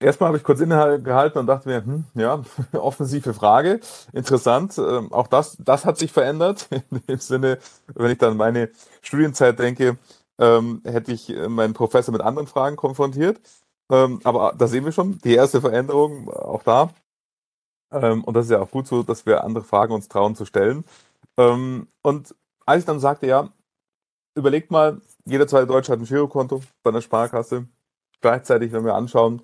erstmal 0.00 0.28
habe 0.28 0.38
ich 0.38 0.44
kurz 0.44 0.60
innegehalten 0.60 1.38
und 1.40 1.46
dachte 1.46 1.68
mir, 1.68 1.84
hm, 1.84 2.04
ja, 2.14 2.42
offensive 2.72 3.34
Frage, 3.34 3.80
interessant. 4.12 4.78
Ähm, 4.78 5.12
auch 5.12 5.26
das, 5.26 5.56
das 5.58 5.84
hat 5.84 5.98
sich 5.98 6.12
verändert. 6.12 6.68
In 6.90 7.00
dem 7.08 7.18
Sinne, 7.18 7.58
wenn 7.94 8.10
ich 8.10 8.18
dann 8.18 8.36
meine 8.36 8.70
Studienzeit 9.02 9.58
denke, 9.58 9.98
ähm, 10.38 10.82
hätte 10.84 11.12
ich 11.12 11.32
meinen 11.48 11.74
Professor 11.74 12.12
mit 12.12 12.22
anderen 12.22 12.48
Fragen 12.48 12.76
konfrontiert. 12.76 13.40
Ähm, 13.90 14.20
aber 14.24 14.54
da 14.56 14.66
sehen 14.66 14.84
wir 14.84 14.92
schon 14.92 15.18
die 15.18 15.34
erste 15.34 15.60
Veränderung, 15.60 16.28
auch 16.30 16.62
da. 16.62 16.90
Ähm, 17.92 18.24
und 18.24 18.34
das 18.34 18.46
ist 18.46 18.50
ja 18.50 18.60
auch 18.60 18.70
gut 18.70 18.86
so, 18.86 19.02
dass 19.02 19.26
wir 19.26 19.44
andere 19.44 19.64
Fragen 19.64 19.92
uns 19.94 20.08
trauen 20.08 20.34
zu 20.36 20.44
stellen. 20.44 20.84
Ähm, 21.36 21.88
und 22.02 22.34
als 22.66 22.80
ich 22.80 22.86
dann 22.86 23.00
sagte, 23.00 23.26
ja, 23.26 23.50
überlegt 24.34 24.70
mal, 24.70 25.00
jeder 25.24 25.46
zweite 25.46 25.66
Deutsche 25.66 25.92
hat 25.92 26.00
ein 26.00 26.06
Girokonto 26.06 26.62
bei 26.82 26.90
einer 26.90 27.02
Sparkasse. 27.02 27.68
Gleichzeitig, 28.20 28.72
wenn 28.72 28.84
wir 28.84 28.94
anschauen, 28.94 29.42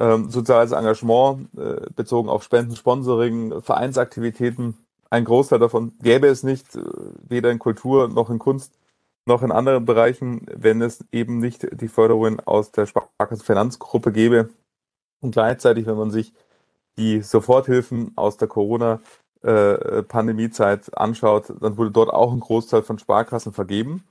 ähm, 0.00 0.30
soziales 0.30 0.72
Engagement 0.72 1.48
äh, 1.56 1.82
bezogen 1.94 2.28
auf 2.28 2.42
Spenden, 2.42 2.74
Sponsoring, 2.74 3.60
Vereinsaktivitäten, 3.60 4.74
ein 5.10 5.24
Großteil 5.24 5.58
davon 5.58 5.92
gäbe 6.00 6.28
es 6.28 6.42
nicht, 6.42 6.76
äh, 6.76 6.80
weder 7.28 7.50
in 7.50 7.58
Kultur 7.58 8.08
noch 8.08 8.30
in 8.30 8.38
Kunst 8.38 8.72
noch 9.26 9.42
in 9.42 9.52
anderen 9.52 9.84
Bereichen, 9.84 10.46
wenn 10.54 10.80
es 10.80 11.04
eben 11.12 11.38
nicht 11.38 11.66
die 11.80 11.88
Förderungen 11.88 12.40
aus 12.40 12.72
der 12.72 12.86
Sparkassenfinanzgruppe 12.86 14.12
gäbe. 14.12 14.48
Und 15.20 15.32
gleichzeitig, 15.32 15.84
wenn 15.86 15.98
man 15.98 16.10
sich 16.10 16.32
die 16.96 17.20
Soforthilfen 17.20 18.12
aus 18.16 18.38
der 18.38 18.48
Corona-Pandemiezeit 18.48 20.96
anschaut, 20.96 21.52
dann 21.60 21.76
wurde 21.76 21.90
dort 21.90 22.08
auch 22.10 22.32
ein 22.32 22.40
Großteil 22.40 22.80
von 22.82 22.98
Sparkassen 22.98 23.52
vergeben. 23.52 24.04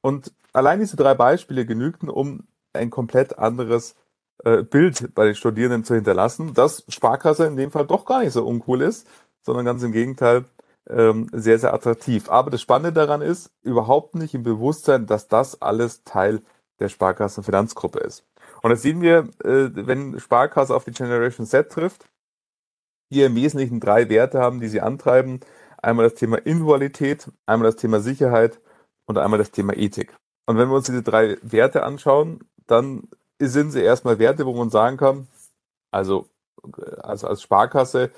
Und 0.00 0.32
allein 0.52 0.80
diese 0.80 0.96
drei 0.96 1.14
Beispiele 1.14 1.66
genügten, 1.66 2.08
um 2.08 2.44
ein 2.72 2.88
komplett 2.90 3.38
anderes 3.38 3.94
äh, 4.42 4.62
Bild 4.62 5.14
bei 5.14 5.26
den 5.26 5.34
Studierenden 5.34 5.84
zu 5.84 5.94
hinterlassen, 5.94 6.54
dass 6.54 6.84
Sparkasse 6.88 7.46
in 7.46 7.56
dem 7.56 7.70
Fall 7.70 7.86
doch 7.86 8.04
gar 8.04 8.20
nicht 8.20 8.32
so 8.32 8.44
uncool 8.44 8.82
ist, 8.82 9.06
sondern 9.42 9.64
ganz 9.64 9.82
im 9.82 9.92
Gegenteil 9.92 10.44
ähm, 10.88 11.28
sehr, 11.32 11.58
sehr 11.58 11.72
attraktiv. 11.72 12.28
Aber 12.30 12.50
das 12.50 12.60
Spannende 12.60 12.92
daran 12.92 13.22
ist, 13.22 13.50
überhaupt 13.62 14.14
nicht 14.14 14.34
im 14.34 14.42
Bewusstsein, 14.42 15.06
dass 15.06 15.28
das 15.28 15.62
alles 15.62 16.04
Teil 16.04 16.42
der 16.80 16.88
Sparkassenfinanzgruppe 16.88 18.00
ist. 18.00 18.24
Und 18.62 18.70
das 18.70 18.82
sehen 18.82 19.00
wir, 19.00 19.28
äh, 19.44 19.70
wenn 19.74 20.18
Sparkasse 20.18 20.74
auf 20.74 20.84
die 20.84 20.92
Generation 20.92 21.46
Z 21.46 21.70
trifft, 21.70 22.08
die 23.10 23.22
im 23.22 23.36
Wesentlichen 23.36 23.80
drei 23.80 24.08
Werte 24.08 24.40
haben, 24.40 24.60
die 24.60 24.68
sie 24.68 24.80
antreiben. 24.80 25.40
Einmal 25.78 26.08
das 26.08 26.14
Thema 26.14 26.38
Individualität, 26.38 27.30
einmal 27.46 27.70
das 27.70 27.76
Thema 27.76 28.00
Sicherheit 28.00 28.60
und 29.06 29.18
einmal 29.18 29.38
das 29.38 29.50
Thema 29.50 29.76
Ethik. 29.76 30.16
Und 30.46 30.58
wenn 30.58 30.68
wir 30.68 30.76
uns 30.76 30.86
diese 30.86 31.02
drei 31.02 31.36
Werte 31.42 31.84
anschauen, 31.84 32.40
dann 32.66 33.08
sind 33.40 33.72
sie 33.72 33.82
erstmal 33.82 34.18
Werte, 34.18 34.46
wo 34.46 34.54
man 34.54 34.70
sagen 34.70 34.96
kann, 34.96 35.28
also, 35.90 36.28
also 37.02 37.26
als 37.28 37.42
Sparkasse, 37.42 38.10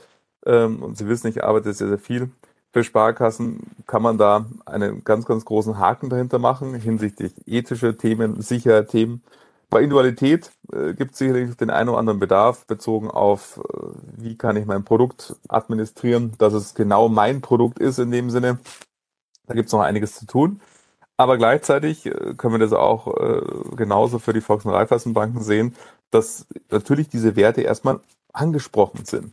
ähm, 0.46 0.82
und 0.82 0.96
Sie 0.98 1.08
wissen, 1.08 1.28
ich 1.28 1.44
arbeite 1.44 1.72
sehr, 1.72 1.88
sehr 1.88 1.98
viel 1.98 2.30
für 2.72 2.84
Sparkassen, 2.84 3.60
kann 3.86 4.02
man 4.02 4.18
da 4.18 4.46
einen 4.66 5.04
ganz, 5.04 5.26
ganz 5.26 5.44
großen 5.44 5.78
Haken 5.78 6.10
dahinter 6.10 6.38
machen 6.38 6.74
hinsichtlich 6.74 7.32
ethische 7.46 7.96
Themen, 7.96 8.40
Sicherheit-Themen 8.42 9.22
bei 9.68 9.82
Individualität 9.82 10.52
äh, 10.72 10.94
gibt 10.94 11.12
es 11.12 11.18
sicherlich 11.18 11.56
den 11.56 11.70
einen 11.70 11.88
oder 11.88 11.98
anderen 11.98 12.20
Bedarf 12.20 12.66
bezogen 12.66 13.10
auf, 13.10 13.58
äh, 13.58 13.88
wie 14.16 14.36
kann 14.36 14.56
ich 14.56 14.66
mein 14.66 14.84
Produkt 14.84 15.34
administrieren, 15.48 16.34
dass 16.38 16.52
es 16.52 16.74
genau 16.74 17.08
mein 17.08 17.40
Produkt 17.40 17.78
ist 17.80 17.98
in 17.98 18.10
dem 18.10 18.30
Sinne. 18.30 18.58
Da 19.46 19.54
gibt 19.54 19.66
es 19.66 19.72
noch 19.72 19.80
einiges 19.80 20.14
zu 20.14 20.26
tun. 20.26 20.60
Aber 21.16 21.38
gleichzeitig 21.38 22.06
äh, 22.06 22.34
können 22.36 22.54
wir 22.54 22.58
das 22.58 22.72
auch 22.72 23.16
äh, 23.16 23.40
genauso 23.76 24.18
für 24.18 24.32
die 24.32 24.40
Volks- 24.40 24.64
und 24.64 24.72
Raiffeisenbanken 24.72 25.42
sehen, 25.42 25.74
dass 26.10 26.46
natürlich 26.70 27.08
diese 27.08 27.36
Werte 27.36 27.62
erstmal 27.62 28.00
angesprochen 28.32 29.04
sind. 29.04 29.32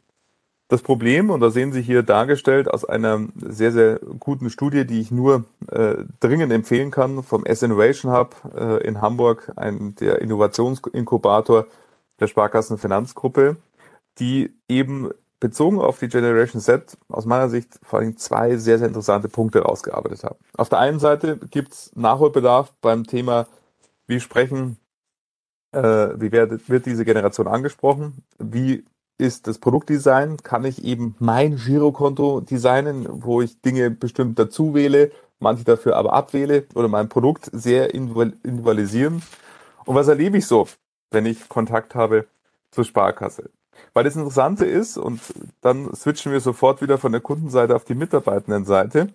Das 0.70 0.82
Problem, 0.82 1.30
und 1.30 1.42
da 1.42 1.52
sehen 1.52 1.72
Sie 1.72 1.82
hier 1.82 2.02
dargestellt 2.04 2.68
aus 2.68 2.84
einer 2.86 3.28
sehr, 3.36 3.72
sehr 3.72 4.00
guten 4.20 4.50
Studie, 4.50 4.88
die 4.88 5.02
ich 5.02 5.12
nur 5.12 5.44
äh, 5.70 5.98
dringend 6.20 6.52
empfehlen 6.52 6.90
kann, 6.90 7.22
vom 7.22 7.46
S-Innovation 7.46 8.12
Hub 8.12 8.36
äh, 8.56 8.88
in 8.88 9.02
Hamburg, 9.02 9.52
ein, 9.56 9.94
der 9.96 10.22
Innovationsinkubator 10.22 11.68
der 12.20 12.28
Sparkassen 12.28 12.78
Finanzgruppe, 12.78 13.58
die 14.20 14.54
eben 14.68 15.12
bezogen 15.44 15.82
auf 15.82 16.00
die 16.00 16.08
Generation 16.08 16.62
Z 16.62 16.98
aus 17.10 17.26
meiner 17.26 17.50
Sicht 17.50 17.78
vor 17.84 18.00
allem 18.00 18.16
zwei 18.16 18.56
sehr, 18.56 18.80
sehr 18.80 18.88
interessante 18.88 19.28
Punkte 19.28 19.60
rausgearbeitet 19.60 20.24
haben. 20.24 20.38
Auf 20.56 20.70
der 20.70 20.80
einen 20.80 21.00
Seite 21.00 21.38
gibt 21.52 21.74
es 21.74 21.92
Nachholbedarf 21.96 22.74
beim 22.80 23.06
Thema, 23.06 23.48
wie 24.08 24.22
sprechen, 24.22 24.78
äh, 25.74 25.82
wie 26.16 26.32
wird, 26.32 26.70
wird 26.70 26.86
diese 26.86 27.04
Generation 27.04 27.50
angesprochen, 27.50 28.24
wie 28.40 28.86
ist 29.18 29.48
das 29.48 29.60
Produktdesign, 29.60 30.38
kann 30.38 30.64
ich 30.64 30.86
eben 30.86 31.16
mein 31.20 31.58
Girokonto 31.58 32.40
designen, 32.40 33.06
wo 33.10 33.42
ich 33.42 33.60
Dinge 33.60 33.92
bestimmt 33.92 34.40
dazu 34.40 34.74
wähle, 34.74 35.12
manche 35.40 35.66
dafür 35.66 35.98
aber 35.98 36.14
abwähle 36.14 36.68
oder 36.74 36.88
mein 36.88 37.10
Produkt 37.10 37.50
sehr 37.52 37.94
individualisieren. 37.94 39.22
Und 39.84 39.96
was 39.96 40.08
erlebe 40.08 40.38
ich 40.38 40.48
so, 40.48 40.70
wenn 41.12 41.26
ich 41.26 41.50
Kontakt 41.50 41.96
habe 41.96 42.28
zur 42.72 42.86
Sparkasse? 42.86 43.50
Weil 43.94 44.04
das 44.04 44.16
Interessante 44.16 44.66
ist, 44.66 44.98
und 44.98 45.22
dann 45.62 45.94
switchen 45.94 46.32
wir 46.32 46.40
sofort 46.40 46.82
wieder 46.82 46.98
von 46.98 47.12
der 47.12 47.22
Kundenseite 47.22 47.76
auf 47.76 47.86
die 47.86 47.96
Mitarbeitendenseite. 47.96 49.14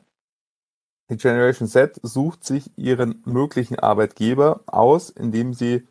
Die 1.11 1.17
Generation 1.17 1.69
Z 1.69 1.99
sucht 2.03 2.45
sich 2.45 2.71
ihren 2.77 3.23
möglichen 3.25 3.79
Arbeitgeber 3.79 4.61
aus, 4.67 5.11
indem 5.11 5.55
sie 5.55 5.87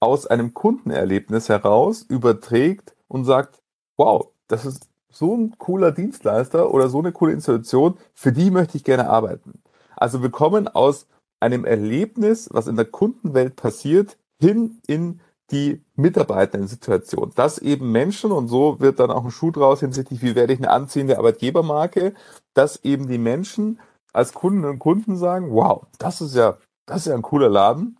aus 0.00 0.26
einem 0.26 0.54
Kundenerlebnis 0.54 1.48
heraus 1.48 2.02
überträgt 2.02 2.96
und 3.06 3.24
sagt, 3.24 3.62
wow, 3.96 4.28
das 4.48 4.64
ist 4.64 4.88
so 5.10 5.36
ein 5.36 5.56
cooler 5.58 5.92
Dienstleister 5.92 6.72
oder 6.72 6.88
so 6.88 6.98
eine 6.98 7.12
coole 7.12 7.32
Institution, 7.32 7.98
für 8.14 8.32
die 8.32 8.50
möchte 8.50 8.76
ich 8.76 8.84
gerne 8.84 9.08
arbeiten. 9.08 9.62
Also 9.94 10.22
wir 10.22 10.30
kommen 10.30 10.68
aus 10.68 11.06
einem 11.38 11.64
Erlebnis, 11.64 12.48
was 12.50 12.66
in 12.66 12.76
der 12.76 12.86
Kundenwelt 12.86 13.56
passiert, 13.56 14.16
hin 14.40 14.80
in 14.86 15.20
die 15.52 15.82
Mitarbeitenden-Situation. 15.96 17.32
Dass 17.36 17.58
eben 17.58 17.92
Menschen, 17.92 18.32
und 18.32 18.48
so 18.48 18.80
wird 18.80 18.98
dann 18.98 19.10
auch 19.10 19.24
ein 19.24 19.30
Schuh 19.30 19.50
draus 19.50 19.80
hinsichtlich, 19.80 20.22
wie 20.22 20.34
werde 20.34 20.54
ich 20.54 20.58
eine 20.58 20.70
anziehende 20.70 21.18
Arbeitgebermarke, 21.18 22.14
dass 22.54 22.82
eben 22.84 23.08
die 23.08 23.18
Menschen 23.18 23.78
als 24.12 24.32
Kunden 24.32 24.64
und 24.64 24.78
Kunden 24.78 25.16
sagen, 25.16 25.52
wow, 25.52 25.86
das 25.98 26.20
ist 26.20 26.34
ja, 26.34 26.56
das 26.86 26.98
ist 26.98 27.06
ja 27.06 27.14
ein 27.14 27.22
cooler 27.22 27.48
Laden. 27.48 27.98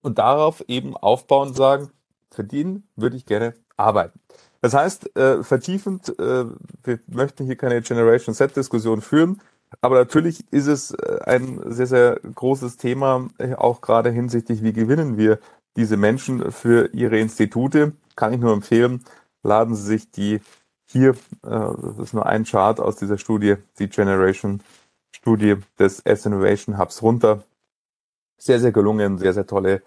Und 0.00 0.18
darauf 0.18 0.64
eben 0.68 0.96
aufbauen 0.96 1.52
sagen, 1.54 1.90
für 2.30 2.44
den 2.44 2.84
würde 2.96 3.16
ich 3.16 3.26
gerne 3.26 3.54
arbeiten. 3.76 4.20
Das 4.60 4.74
heißt, 4.74 5.16
äh, 5.16 5.42
vertiefend, 5.42 6.08
äh, 6.18 6.44
wir 6.84 7.00
möchten 7.06 7.44
hier 7.44 7.56
keine 7.56 7.82
Generation 7.82 8.34
Set-Diskussion 8.34 9.00
führen, 9.00 9.40
aber 9.80 9.96
natürlich 9.96 10.44
ist 10.52 10.66
es 10.66 10.92
äh, 10.92 11.20
ein 11.24 11.60
sehr, 11.66 11.86
sehr 11.86 12.20
großes 12.34 12.76
Thema, 12.76 13.28
äh, 13.38 13.54
auch 13.54 13.80
gerade 13.80 14.10
hinsichtlich, 14.10 14.62
wie 14.62 14.72
gewinnen 14.72 15.16
wir 15.16 15.38
diese 15.78 15.96
Menschen 15.96 16.50
für 16.50 16.92
ihre 16.92 17.18
Institute. 17.18 17.92
Kann 18.16 18.32
ich 18.32 18.40
nur 18.40 18.52
empfehlen, 18.52 19.04
laden 19.44 19.76
Sie 19.76 19.86
sich 19.86 20.10
die 20.10 20.40
hier, 20.90 21.10
äh, 21.10 21.14
das 21.42 21.98
ist 21.98 22.14
nur 22.14 22.26
ein 22.26 22.44
Chart 22.44 22.80
aus 22.80 22.96
dieser 22.96 23.16
Studie, 23.16 23.56
die 23.78 23.88
Generation 23.88 24.60
Studie 25.12 25.56
des 25.78 26.00
S 26.00 26.26
Innovation 26.26 26.78
Hubs 26.78 27.02
runter. 27.02 27.44
Sehr, 28.38 28.58
sehr 28.58 28.72
gelungen, 28.72 29.18
sehr, 29.18 29.32
sehr 29.32 29.46
tolle 29.46 29.82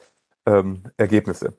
ähm, 0.45 0.83
Ergebnisse. 0.97 1.53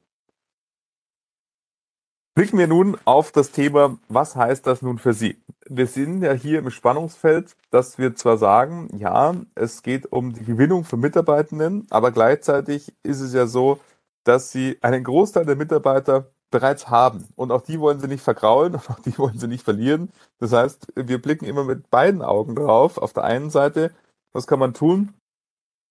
Blicken 2.34 2.58
wir 2.58 2.66
nun 2.66 2.96
auf 3.04 3.32
das 3.32 3.50
Thema, 3.50 3.98
was 4.08 4.34
heißt 4.36 4.66
das 4.66 4.80
nun 4.80 4.98
für 4.98 5.12
Sie? 5.12 5.36
Wir 5.68 5.86
sind 5.86 6.22
ja 6.22 6.32
hier 6.32 6.60
im 6.60 6.70
Spannungsfeld, 6.70 7.54
dass 7.70 7.98
wir 7.98 8.16
zwar 8.16 8.38
sagen, 8.38 8.88
ja, 8.96 9.34
es 9.54 9.82
geht 9.82 10.10
um 10.10 10.32
die 10.32 10.44
Gewinnung 10.44 10.84
von 10.84 11.00
Mitarbeitenden, 11.00 11.86
aber 11.90 12.10
gleichzeitig 12.10 12.94
ist 13.02 13.20
es 13.20 13.34
ja 13.34 13.46
so, 13.46 13.80
dass 14.24 14.52
Sie 14.52 14.78
einen 14.82 15.04
Großteil 15.04 15.46
der 15.46 15.56
Mitarbeiter 15.56 16.30
bereits 16.50 16.88
haben. 16.88 17.28
Und 17.34 17.50
auch 17.50 17.62
die 17.62 17.80
wollen 17.80 18.00
Sie 18.00 18.08
nicht 18.08 18.22
vergraulen 18.22 18.74
und 18.76 18.90
auch 18.90 19.00
die 19.00 19.16
wollen 19.18 19.38
Sie 19.38 19.48
nicht 19.48 19.64
verlieren. 19.64 20.10
Das 20.38 20.52
heißt, 20.52 20.88
wir 20.94 21.20
blicken 21.20 21.44
immer 21.44 21.64
mit 21.64 21.90
beiden 21.90 22.22
Augen 22.22 22.54
drauf. 22.54 22.98
Auf 22.98 23.12
der 23.12 23.24
einen 23.24 23.50
Seite, 23.50 23.92
was 24.32 24.46
kann 24.46 24.58
man 24.58 24.74
tun, 24.74 25.14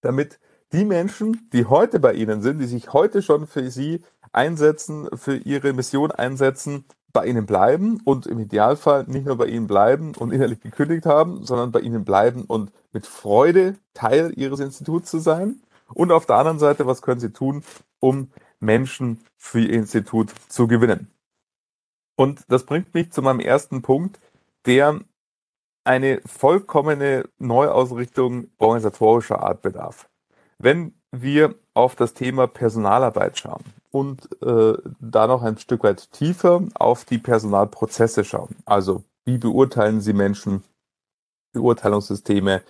damit 0.02 0.40
die 0.72 0.86
Menschen, 0.86 1.50
die 1.52 1.66
heute 1.66 2.00
bei 2.00 2.14
Ihnen 2.14 2.42
sind, 2.42 2.60
die 2.60 2.66
sich 2.66 2.94
heute 2.94 3.22
schon 3.22 3.46
für 3.46 3.70
Sie 3.70 4.04
einsetzen, 4.32 5.10
für 5.14 5.36
ihre 5.36 5.74
Mission 5.74 6.12
einsetzen, 6.12 6.86
bei 7.14 7.26
ihnen 7.26 7.46
bleiben 7.46 8.00
und 8.06 8.26
im 8.26 8.40
Idealfall 8.40 9.06
nicht 9.08 9.26
nur 9.26 9.38
bei 9.38 9.48
ihnen 9.48 9.68
bleiben 9.68 10.14
und 10.18 10.32
innerlich 10.32 10.62
gekündigt 10.62 11.06
haben, 11.06 11.46
sondern 11.46 11.72
bei 11.72 11.82
ihnen 11.82 12.06
bleiben 12.06 12.46
und 12.46 12.72
mit 12.94 13.06
Freude 13.06 13.76
Teil 13.94 14.32
ihres 14.36 14.60
Instituts 14.60 15.12
zu 15.12 15.20
sein. 15.20 15.62
Und 15.94 16.12
auf 16.12 16.26
der 16.26 16.38
anderen 16.38 16.60
Seite, 16.60 16.88
was 16.88 17.02
können 17.02 17.20
sie 17.20 17.32
tun, 17.32 17.64
um 18.00 18.32
Menschen 18.60 19.24
für 19.38 19.60
ihr 19.60 19.74
Institut 19.74 20.32
zu 20.48 20.68
gewinnen? 20.68 21.12
Und 22.16 22.42
das 22.50 22.66
bringt 22.66 22.94
mich 22.94 23.12
zu 23.12 23.22
meinem 23.22 23.40
ersten 23.40 23.82
Punkt, 23.82 24.20
der 24.66 25.02
eine 25.84 26.22
vollkommene 26.26 27.28
Neuausrichtung 27.40 28.50
organisatorischer 28.58 29.42
Art 29.42 29.62
bedarf. 29.62 30.10
Wenn 30.60 30.94
wir 31.12 31.56
auf 31.74 31.96
das 31.96 32.14
Thema 32.14 32.48
Personalarbeit 32.48 33.38
schauen 33.38 33.64
und 33.92 34.30
äh, 34.42 34.74
da 35.00 35.28
noch 35.28 35.44
ein 35.44 35.58
Stück 35.58 35.84
weit 35.84 36.12
tiefer 36.12 36.64
auf 36.74 37.06
die 37.06 37.18
Personalprozesse 37.18 38.24
schauen. 38.24 38.56
Also 38.66 39.04
wie 39.26 39.38
beurteilen 39.38 40.02
Sie 40.02 40.14
Menschen, 40.14 40.64
Beurteilungssysteme, 41.54 42.62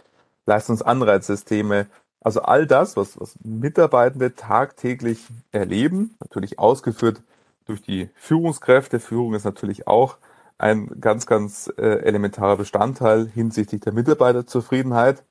Leistungsanreizsysteme, 0.46 1.88
also 2.22 2.42
all 2.44 2.68
das, 2.68 2.96
was, 2.96 3.20
was 3.20 3.36
Mitarbeitende 3.44 4.36
tagtäglich 4.36 5.26
erleben, 5.52 6.16
natürlich 6.20 6.60
ausgeführt 6.60 7.22
durch 7.66 7.82
die 7.82 8.10
Führungskräfte. 8.16 9.00
Führung 9.00 9.34
ist 9.34 9.44
natürlich 9.44 9.88
auch 9.88 10.18
ein 10.58 11.02
ganz, 11.02 11.26
ganz 11.26 11.72
äh, 11.78 11.82
elementarer 11.82 12.58
Bestandteil 12.58 13.28
hinsichtlich 13.28 13.82
der 13.82 13.94
Mitarbeiterzufriedenheit. 13.94 15.24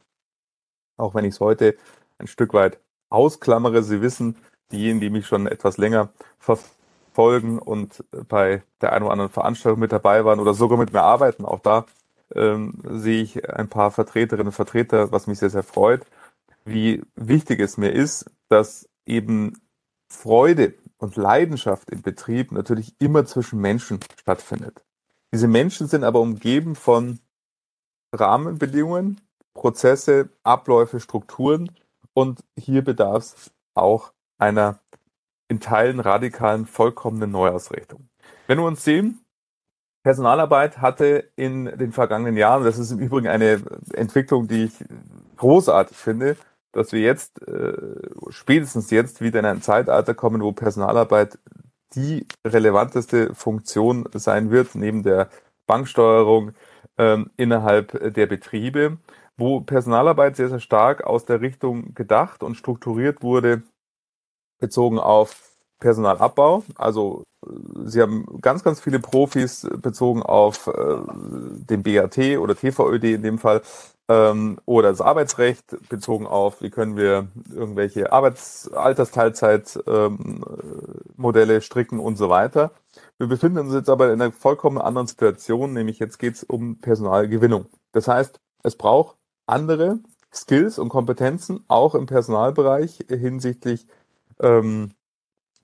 Auch 0.97 1.15
wenn 1.15 1.25
ich 1.25 1.35
es 1.35 1.41
heute 1.41 1.77
ein 2.19 2.27
Stück 2.27 2.53
weit 2.53 2.81
ausklammere. 3.09 3.83
Sie 3.83 4.03
wissen, 4.03 4.37
diejenigen, 4.73 5.01
die 5.01 5.11
mich 5.11 5.27
schon 5.27 5.47
etwas 5.47 5.79
länger 5.79 6.09
verfolgen 6.39 7.59
und 7.59 8.05
bei 8.29 8.63
der 8.81 8.93
einen 8.93 9.05
oder 9.05 9.13
anderen 9.13 9.31
Veranstaltung 9.31 9.81
mit 9.81 9.93
dabei 9.93 10.25
waren 10.25 10.41
oder 10.41 10.55
sogar 10.55 10.79
mit 10.79 10.93
mir 10.93 11.03
arbeiten, 11.03 11.45
auch 11.45 11.61
da 11.61 11.87
ähm, 12.35 12.75
sehe 12.85 13.23
ich 13.23 13.49
ein 13.49 13.69
paar 13.69 13.91
Vertreterinnen 13.91 14.49
und 14.49 14.53
Vertreter, 14.53 15.11
was 15.13 15.27
mich 15.27 15.39
sehr, 15.39 15.51
sehr 15.51 15.63
freut, 15.65 16.03
wie 16.65 17.03
wichtig 17.15 17.61
es 17.61 17.77
mir 17.77 17.91
ist, 17.91 18.31
dass 18.49 18.89
eben 19.07 19.61
Freude 20.09 20.75
und 20.99 21.17
Leidenschaft 21.17 21.91
im 21.91 22.03
Betrieb 22.03 22.53
natürlich 22.53 22.95
immer 22.99 23.25
zwischen 23.25 23.61
Menschen 23.61 24.01
stattfindet. 24.19 24.85
Diese 25.33 25.49
Menschen 25.49 25.87
sind 25.87 26.05
aber 26.05 26.21
umgeben 26.21 26.75
von 26.75 27.21
Rahmenbedingungen, 28.13 29.21
Prozesse, 29.55 30.31
Abläufe, 30.43 31.01
Strukturen, 31.01 31.71
und 32.13 32.45
hier 32.59 32.83
bedarf 32.83 33.23
es 33.23 33.51
auch 33.75 34.13
einer 34.39 34.81
in 35.49 35.61
Teilen 35.61 36.01
radikalen, 36.01 36.67
vollkommenen 36.67 37.31
Neuausrichtung. 37.31 38.09
Wenn 38.47 38.59
wir 38.59 38.65
uns 38.65 38.85
sehen, 38.85 39.25
Personalarbeit 40.03 40.79
hatte 40.79 41.31
in 41.37 41.67
den 41.67 41.93
vergangenen 41.93 42.37
Jahren, 42.37 42.65
das 42.65 42.79
ist 42.79 42.91
im 42.91 42.99
Übrigen 42.99 43.29
eine 43.29 43.63
Entwicklung, 43.93 44.49
die 44.49 44.65
ich 44.65 44.85
großartig 45.37 45.97
finde, 45.97 46.37
dass 46.73 46.93
wir 46.93 47.01
jetzt, 47.01 47.47
äh, 47.49 47.73
spätestens 48.29 48.91
jetzt 48.91 49.21
wieder 49.21 49.41
in 49.41 49.47
ein 49.47 49.63
Zeitalter 49.63 50.15
kommen, 50.15 50.43
wo 50.43 50.53
Personalarbeit 50.53 51.39
die 51.95 52.27
relevanteste 52.47 53.35
Funktion 53.35 54.09
sein 54.15 54.51
wird, 54.51 54.75
neben 54.75 55.03
der 55.03 55.29
Banksteuerung 55.67 56.53
ähm, 56.99 57.31
innerhalb 57.37 58.15
der 58.15 58.27
Betriebe 58.27 58.99
wo 59.41 59.61
Personalarbeit 59.61 60.37
sehr, 60.37 60.51
sehr 60.51 60.61
stark 60.61 61.03
aus 61.03 61.25
der 61.25 61.41
Richtung 61.41 61.95
gedacht 61.95 62.43
und 62.43 62.55
strukturiert 62.55 63.23
wurde, 63.23 63.63
bezogen 64.61 64.99
auf 64.99 65.51
Personalabbau. 65.81 66.63
Also 66.77 67.25
Sie 67.87 68.03
haben 68.03 68.27
ganz, 68.43 68.63
ganz 68.63 68.81
viele 68.81 69.01
Profis 69.01 69.67
bezogen 69.81 70.23
auf 70.23 70.67
äh, 70.67 70.99
den 71.09 71.83
BAT 71.83 72.19
oder 72.39 72.55
TVÖD 72.55 73.05
in 73.05 73.23
dem 73.23 73.39
Fall 73.39 73.63
oder 74.11 74.89
das 74.89 75.01
Arbeitsrecht 75.01 75.89
bezogen 75.89 76.27
auf, 76.27 76.63
wie 76.63 76.71
können 76.71 76.97
wir 76.97 77.29
irgendwelche 77.55 78.11
Arbeits-, 78.11 78.69
Altersteilzeitmodelle 78.73 81.55
ähm, 81.55 81.61
stricken 81.61 82.01
und 82.01 82.17
so 82.17 82.29
weiter. 82.29 82.73
Wir 83.19 83.29
befinden 83.29 83.59
uns 83.59 83.73
jetzt 83.73 83.89
aber 83.89 84.13
in 84.13 84.21
einer 84.21 84.33
vollkommen 84.33 84.79
anderen 84.79 85.07
Situation, 85.07 85.75
nämlich 85.75 86.01
jetzt 86.01 86.19
geht 86.19 86.35
es 86.35 86.43
um 86.43 86.81
Personalgewinnung. 86.81 87.67
Das 87.93 88.09
heißt, 88.09 88.41
es 88.65 88.75
braucht 88.75 89.17
andere 89.47 90.01
Skills 90.35 90.81
und 90.81 90.89
Kompetenzen, 90.89 91.63
auch 91.69 91.95
im 91.95 92.07
Personalbereich 92.07 93.05
hinsichtlich 93.09 93.87
ähm, 94.41 94.91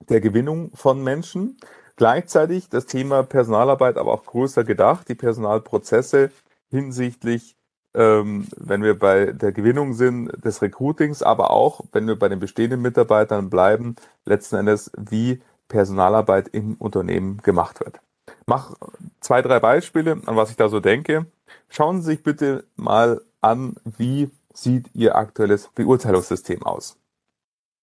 der 0.07 0.21
Gewinnung 0.21 0.71
von 0.73 1.03
Menschen. 1.03 1.57
Gleichzeitig 1.97 2.69
das 2.69 2.85
Thema 2.85 3.23
Personalarbeit 3.23 3.97
aber 3.97 4.13
auch 4.13 4.25
größer 4.25 4.63
gedacht, 4.63 5.09
die 5.09 5.15
Personalprozesse 5.15 6.31
hinsichtlich, 6.69 7.56
ähm, 7.97 8.47
wenn 8.55 8.83
wir 8.83 8.97
bei 8.97 9.31
der 9.33 9.51
Gewinnung 9.51 9.93
sind, 9.93 10.31
des 10.45 10.61
Recruitings, 10.61 11.23
aber 11.23 11.49
auch, 11.49 11.81
wenn 11.91 12.07
wir 12.07 12.17
bei 12.17 12.29
den 12.29 12.39
bestehenden 12.39 12.81
Mitarbeitern 12.81 13.49
bleiben, 13.49 13.95
letzten 14.23 14.57
Endes, 14.57 14.91
wie 14.95 15.41
Personalarbeit 15.67 16.47
im 16.49 16.75
Unternehmen 16.75 17.37
gemacht 17.37 17.79
wird. 17.79 17.99
Mach 18.45 18.75
zwei, 19.19 19.41
drei 19.41 19.59
Beispiele, 19.59 20.21
an 20.25 20.35
was 20.35 20.51
ich 20.51 20.55
da 20.55 20.69
so 20.69 20.79
denke. 20.79 21.25
Schauen 21.69 22.01
Sie 22.01 22.11
sich 22.11 22.23
bitte 22.23 22.65
mal 22.75 23.21
an, 23.41 23.75
wie 23.83 24.29
sieht 24.53 24.89
Ihr 24.93 25.15
aktuelles 25.15 25.67
Beurteilungssystem 25.73 26.63
aus. 26.63 26.97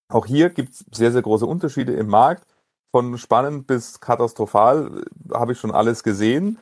Auch 0.08 0.26
hier 0.26 0.50
gibt 0.50 0.74
es 0.74 0.84
sehr, 0.92 1.12
sehr 1.12 1.22
große 1.22 1.46
Unterschiede 1.46 1.92
im 1.92 2.06
Markt. 2.06 2.46
Von 2.92 3.18
spannend 3.18 3.66
bis 3.66 3.98
katastrophal 4.00 5.02
äh, 5.02 5.34
habe 5.34 5.52
ich 5.52 5.58
schon 5.58 5.72
alles 5.72 6.04
gesehen. 6.04 6.58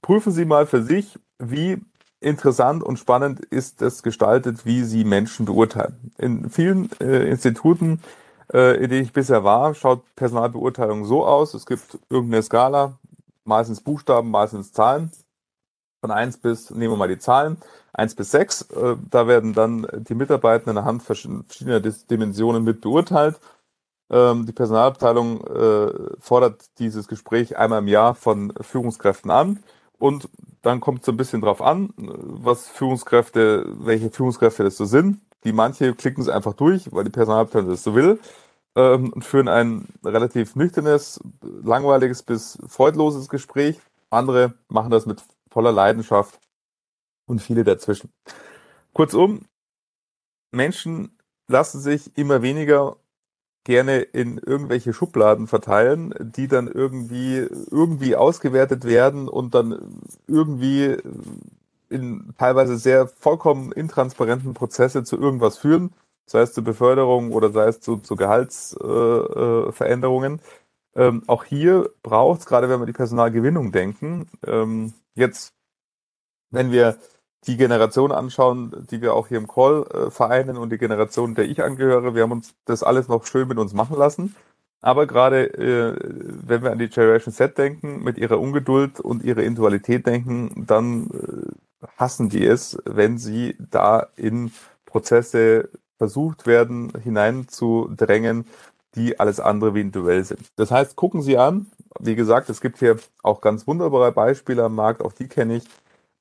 Prüfen 0.00 0.32
Sie 0.32 0.46
mal 0.46 0.66
für 0.66 0.82
sich, 0.82 1.18
wie 1.38 1.82
interessant 2.20 2.82
und 2.82 2.98
spannend 2.98 3.40
ist 3.40 3.82
es 3.82 4.02
gestaltet, 4.02 4.66
wie 4.66 4.82
Sie 4.82 5.04
Menschen 5.04 5.46
beurteilen. 5.46 6.12
In 6.18 6.50
vielen 6.50 6.90
äh, 7.00 7.28
Instituten, 7.28 8.02
äh, 8.52 8.82
in 8.82 8.90
denen 8.90 9.04
ich 9.04 9.12
bisher 9.12 9.44
war, 9.44 9.74
schaut 9.74 10.02
Personalbeurteilung 10.16 11.04
so 11.04 11.24
aus. 11.24 11.54
Es 11.54 11.66
gibt 11.66 11.98
irgendeine 12.10 12.42
Skala, 12.42 12.98
meistens 13.44 13.80
Buchstaben, 13.80 14.30
meistens 14.30 14.72
Zahlen. 14.72 15.10
Von 16.00 16.10
eins 16.12 16.38
bis, 16.38 16.70
nehmen 16.70 16.92
wir 16.92 16.96
mal 16.96 17.08
die 17.08 17.18
Zahlen, 17.18 17.56
eins 17.92 18.14
bis 18.14 18.30
sechs. 18.30 18.62
Äh, 18.70 18.96
da 19.10 19.26
werden 19.26 19.52
dann 19.54 19.86
die 20.08 20.14
Mitarbeiter 20.14 20.70
anhand 20.70 21.02
verschiedener 21.02 21.80
Dimensionen 21.80 22.64
mit 22.64 22.80
beurteilt. 22.80 23.38
Ähm, 24.10 24.46
die 24.46 24.52
Personalabteilung 24.52 25.46
äh, 25.46 25.92
fordert 26.18 26.64
dieses 26.78 27.08
Gespräch 27.08 27.56
einmal 27.58 27.80
im 27.80 27.88
Jahr 27.88 28.14
von 28.14 28.52
Führungskräften 28.60 29.30
an 29.30 29.62
und 29.98 30.28
dann 30.62 30.80
kommt 30.80 31.00
es 31.00 31.06
so 31.06 31.12
ein 31.12 31.16
bisschen 31.16 31.40
drauf 31.40 31.62
an, 31.62 31.92
was 31.96 32.68
Führungskräfte, 32.68 33.64
welche 33.78 34.10
Führungskräfte 34.10 34.64
das 34.64 34.76
so 34.76 34.84
sind. 34.84 35.20
Die 35.44 35.52
manche 35.52 35.94
klicken 35.94 36.22
es 36.22 36.28
einfach 36.28 36.54
durch, 36.54 36.92
weil 36.92 37.04
die 37.04 37.10
Personalabteilung 37.10 37.70
das 37.70 37.84
so 37.84 37.94
will 37.94 38.18
ähm, 38.74 39.12
und 39.12 39.24
führen 39.24 39.48
ein 39.48 39.88
relativ 40.04 40.56
nüchternes, 40.56 41.20
langweiliges 41.42 42.22
bis 42.22 42.58
freudloses 42.66 43.28
Gespräch. 43.28 43.78
Andere 44.10 44.54
machen 44.68 44.90
das 44.90 45.06
mit 45.06 45.22
voller 45.50 45.72
Leidenschaft 45.72 46.40
und 47.26 47.40
viele 47.40 47.64
dazwischen. 47.64 48.10
Kurzum, 48.92 49.46
Menschen 50.50 51.16
lassen 51.46 51.80
sich 51.80 52.16
immer 52.16 52.42
weniger 52.42 52.96
gerne 53.68 54.00
in 54.00 54.38
irgendwelche 54.38 54.92
Schubladen 54.94 55.46
verteilen, 55.46 56.14
die 56.18 56.48
dann 56.48 56.66
irgendwie 56.68 57.46
irgendwie 57.70 58.16
ausgewertet 58.16 58.86
werden 58.86 59.28
und 59.28 59.54
dann 59.54 60.00
irgendwie 60.26 60.96
in 61.90 62.32
teilweise 62.38 62.78
sehr 62.78 63.08
vollkommen 63.08 63.72
intransparenten 63.72 64.54
Prozesse 64.54 65.04
zu 65.04 65.18
irgendwas 65.18 65.58
führen, 65.58 65.92
sei 66.24 66.40
es 66.40 66.54
zur 66.54 66.64
Beförderung 66.64 67.30
oder 67.30 67.50
sei 67.50 67.68
es 67.68 67.82
zu, 67.82 67.98
zu 67.98 68.16
Gehaltsveränderungen. 68.16 70.40
Äh, 70.94 71.02
äh, 71.02 71.08
ähm, 71.08 71.24
auch 71.26 71.44
hier 71.44 71.90
braucht 72.02 72.40
es, 72.40 72.46
gerade 72.46 72.70
wenn 72.70 72.80
wir 72.80 72.86
die 72.86 72.94
Personalgewinnung 72.94 73.70
denken, 73.70 74.30
ähm, 74.46 74.94
jetzt, 75.14 75.52
wenn 76.50 76.72
wir 76.72 76.96
die 77.46 77.56
Generation 77.56 78.12
anschauen, 78.12 78.86
die 78.90 79.00
wir 79.00 79.14
auch 79.14 79.28
hier 79.28 79.38
im 79.38 79.48
Call 79.48 79.86
äh, 79.92 80.10
vereinen 80.10 80.56
und 80.56 80.70
die 80.70 80.78
Generation, 80.78 81.34
der 81.34 81.48
ich 81.48 81.62
angehöre, 81.62 82.14
wir 82.14 82.22
haben 82.22 82.32
uns 82.32 82.54
das 82.64 82.82
alles 82.82 83.08
noch 83.08 83.26
schön 83.26 83.48
mit 83.48 83.58
uns 83.58 83.72
machen 83.72 83.96
lassen. 83.96 84.34
Aber 84.80 85.06
gerade 85.06 85.46
äh, 85.54 85.96
wenn 86.46 86.62
wir 86.62 86.72
an 86.72 86.78
die 86.78 86.88
Generation 86.88 87.34
Z 87.34 87.58
denken, 87.58 88.02
mit 88.02 88.18
ihrer 88.18 88.38
Ungeduld 88.40 89.00
und 89.00 89.24
ihrer 89.24 89.42
Individualität 89.42 90.06
denken, 90.06 90.64
dann 90.66 91.08
äh, 91.10 91.86
hassen 91.96 92.28
die 92.28 92.44
es, 92.44 92.78
wenn 92.84 93.18
sie 93.18 93.56
da 93.58 94.06
in 94.16 94.52
Prozesse 94.84 95.68
versucht 95.96 96.46
werden, 96.46 96.92
hineinzudrängen, 97.02 98.46
die 98.94 99.18
alles 99.20 99.40
andere 99.40 99.74
wie 99.74 99.80
individuell 99.82 100.24
sind. 100.24 100.40
Das 100.56 100.70
heißt, 100.70 100.96
gucken 100.96 101.22
Sie 101.22 101.38
an. 101.38 101.66
Wie 102.00 102.14
gesagt, 102.14 102.48
es 102.48 102.60
gibt 102.60 102.78
hier 102.78 102.96
auch 103.22 103.40
ganz 103.40 103.66
wunderbare 103.66 104.12
Beispiele 104.12 104.64
am 104.64 104.74
Markt, 104.74 105.02
auch 105.02 105.12
die 105.12 105.28
kenne 105.28 105.56
ich, 105.56 105.64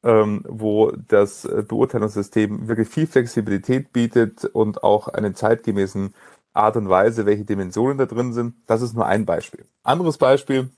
ähm, 0.07 0.41
wo 0.47 0.91
das 0.91 1.43
äh, 1.43 1.63
Beurteilungssystem 1.67 2.69
wirklich 2.69 2.87
viel 2.87 3.07
Flexibilität 3.07 3.91
bietet 3.91 4.45
und 4.45 4.81
auch 4.81 5.09
einen 5.09 5.35
zeitgemäßen 5.35 6.13
Art 6.53 6.77
und 6.77 6.87
Weise, 6.87 7.25
welche 7.25 7.43
Dimensionen 7.43 7.97
da 7.97 8.05
drin 8.05 8.31
sind. 8.31 8.55
Das 8.67 8.81
ist 8.81 8.93
nur 8.95 9.05
ein 9.05 9.25
Beispiel. 9.25 9.65
Anderes 9.83 10.17
Beispiel 10.17 10.69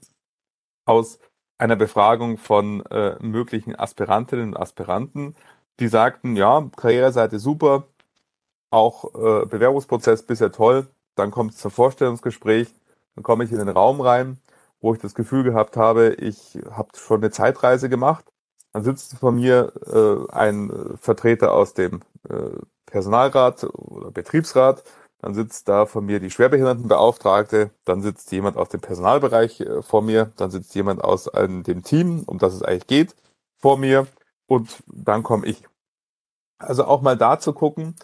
aus 0.86 1.20
einer 1.60 1.76
Befragung 1.76 2.38
von 2.38 2.84
äh, 2.88 3.18
möglichen 3.22 3.76
Aspirantinnen 3.76 4.50
und 4.50 4.58
Aspiranten, 4.58 5.36
die 5.80 5.90
sagten, 5.90 6.36
ja, 6.36 6.68
Karriereseite 6.76 7.38
super, 7.38 7.86
auch 8.72 9.14
äh, 9.14 9.46
Bewerbungsprozess 9.46 10.24
bisher 10.24 10.52
toll, 10.52 10.88
dann 11.16 11.30
kommt 11.30 11.52
es 11.54 11.58
zum 11.60 11.72
Vorstellungsgespräch, 11.72 12.74
dann 13.16 13.24
komme 13.24 13.44
ich 13.44 13.52
in 13.52 13.60
den 13.60 13.70
Raum 13.70 14.02
rein, 14.02 14.40
wo 14.82 14.94
ich 14.94 15.00
das 15.00 15.14
Gefühl 15.14 15.44
gehabt 15.44 15.78
habe, 15.78 16.16
ich 16.16 16.58
habe 16.72 16.90
schon 16.96 17.18
eine 17.22 17.32
Zeitreise 17.32 17.90
gemacht 17.90 18.26
dann 18.74 18.84
sitzt 18.84 19.18
vor 19.18 19.32
mir 19.32 19.74
äh, 19.88 20.32
ein 20.32 20.98
Vertreter 21.00 21.54
aus 21.54 21.74
dem 21.74 22.02
äh, 22.30 22.36
Personalrat 22.86 23.64
oder 23.64 24.12
Betriebsrat, 24.12 24.84
dann 25.22 25.34
sitzt 25.34 25.68
da 25.68 25.86
vor 25.86 26.02
mir 26.02 26.20
die 26.20 26.32
Schwerbehindertenbeauftragte, 26.32 27.72
dann 27.86 28.02
sitzt 28.02 28.32
jemand 28.32 28.58
aus 28.58 28.70
dem 28.70 28.82
Personalbereich 28.82 29.62
äh, 29.62 29.82
vor 29.82 30.02
mir, 30.02 30.32
dann 30.38 30.52
sitzt 30.52 30.74
jemand 30.76 31.04
aus 31.04 31.28
äh, 31.28 31.48
dem 31.48 31.84
Team, 31.84 32.24
um 32.26 32.40
das 32.40 32.54
es 32.54 32.64
eigentlich 32.64 32.88
geht, 32.88 33.16
vor 33.58 33.78
mir. 33.78 34.08
Und 34.48 34.84
dann 34.88 35.24
komme 35.24 35.46
ich. 35.46 35.64
Also 36.58 36.86
auch 36.86 37.02
mal 37.02 37.18
da 37.18 37.40
zu 37.40 37.54
gucken, 37.54 37.96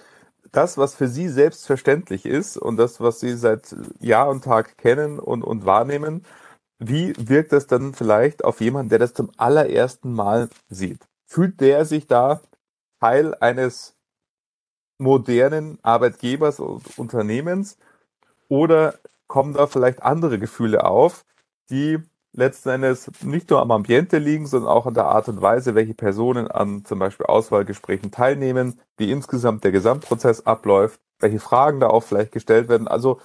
das, 0.51 0.77
was 0.77 0.95
für 0.95 1.07
Sie 1.07 1.27
selbstverständlich 1.27 2.25
ist 2.25 2.57
und 2.57 2.77
das, 2.77 3.01
was 3.01 3.19
Sie 3.19 3.35
seit 3.35 3.75
Jahr 3.99 4.29
und 4.29 4.43
Tag 4.43 4.77
kennen 4.77 5.19
und, 5.19 5.43
und 5.43 5.65
wahrnehmen, 5.65 6.25
wie 6.79 7.13
wirkt 7.17 7.51
das 7.53 7.67
dann 7.67 7.93
vielleicht 7.93 8.43
auf 8.43 8.61
jemanden, 8.61 8.89
der 8.89 8.99
das 8.99 9.13
zum 9.13 9.31
allerersten 9.37 10.13
Mal 10.13 10.49
sieht? 10.69 11.07
Fühlt 11.25 11.61
der 11.61 11.85
sich 11.85 12.07
da 12.07 12.41
Teil 12.99 13.35
eines 13.35 13.95
modernen 14.97 15.79
Arbeitgebers 15.81 16.59
und 16.59 16.97
Unternehmens 16.97 17.77
oder 18.47 18.95
kommen 19.27 19.53
da 19.53 19.67
vielleicht 19.67 20.03
andere 20.03 20.39
Gefühle 20.39 20.85
auf, 20.85 21.25
die 21.69 21.99
letzten 22.31 22.69
Endes 22.69 23.09
nicht 23.21 23.49
nur 23.49 23.61
am 23.61 23.71
Ambiente 23.71 24.17
liegen, 24.17 24.45
sondern 24.45 24.69
auch 24.69 24.85
an 24.85 24.93
der 24.93 25.05
Art 25.05 25.27
und 25.29 25.41
Weise, 25.41 25.73
welche 25.75 25.93
Personen 25.93 26.49
an 26.49 26.85
zum 26.85 26.99
Beispiel 26.99 27.25
Auswahlgesprächen 27.25 28.11
teilnehmen, 28.11 28.79
wie 28.97 29.11
insgesamt 29.11 29.63
der 29.63 29.71
Gesamtprozess 29.71 30.45
abläuft, 30.45 30.99
welche 31.19 31.39
Fragen 31.39 31.79
da 31.79 31.87
auch 31.87 32.03
vielleicht 32.03 32.31
gestellt 32.31 32.67
werden. 32.67 32.87
Also 32.87 33.19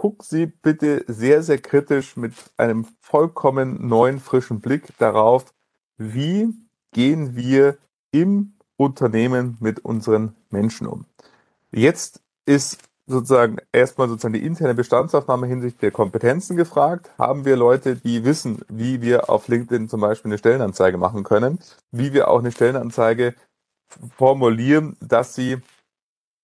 guck 0.00 0.24
Sie 0.24 0.46
bitte 0.46 1.04
sehr, 1.08 1.42
sehr 1.42 1.58
kritisch 1.58 2.16
mit 2.16 2.32
einem 2.56 2.86
vollkommen 3.02 3.86
neuen, 3.86 4.18
frischen 4.18 4.62
Blick 4.62 4.96
darauf, 4.96 5.52
wie 5.98 6.54
gehen 6.90 7.36
wir 7.36 7.76
im 8.10 8.54
Unternehmen 8.78 9.58
mit 9.60 9.80
unseren 9.80 10.34
Menschen 10.48 10.86
um. 10.86 11.04
Jetzt 11.70 12.22
ist 12.46 12.78
sozusagen 13.06 13.58
erstmal 13.72 14.08
sozusagen 14.08 14.32
die 14.32 14.42
interne 14.42 14.74
Bestandsaufnahme 14.74 15.46
hinsichtlich 15.46 15.80
der 15.80 15.90
Kompetenzen 15.90 16.56
gefragt. 16.56 17.10
Haben 17.18 17.44
wir 17.44 17.56
Leute, 17.56 17.96
die 17.96 18.24
wissen, 18.24 18.62
wie 18.68 19.02
wir 19.02 19.28
auf 19.28 19.48
LinkedIn 19.48 19.90
zum 19.90 20.00
Beispiel 20.00 20.30
eine 20.30 20.38
Stellenanzeige 20.38 20.96
machen 20.96 21.24
können, 21.24 21.58
wie 21.90 22.14
wir 22.14 22.28
auch 22.28 22.38
eine 22.38 22.52
Stellenanzeige 22.52 23.34
formulieren, 24.16 24.96
dass 25.00 25.34
sie 25.34 25.58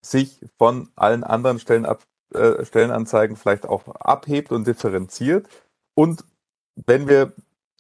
sich 0.04 0.44
von 0.58 0.90
allen 0.94 1.24
anderen 1.24 1.58
Stellen 1.58 1.86
ab, 1.86 2.02
äh, 2.34 2.64
Stellenanzeigen 2.64 3.36
vielleicht 3.36 3.66
auch 3.66 3.86
abhebt 3.96 4.52
und 4.52 4.66
differenziert. 4.66 5.48
Und 5.94 6.24
wenn 6.74 7.08
wir 7.08 7.32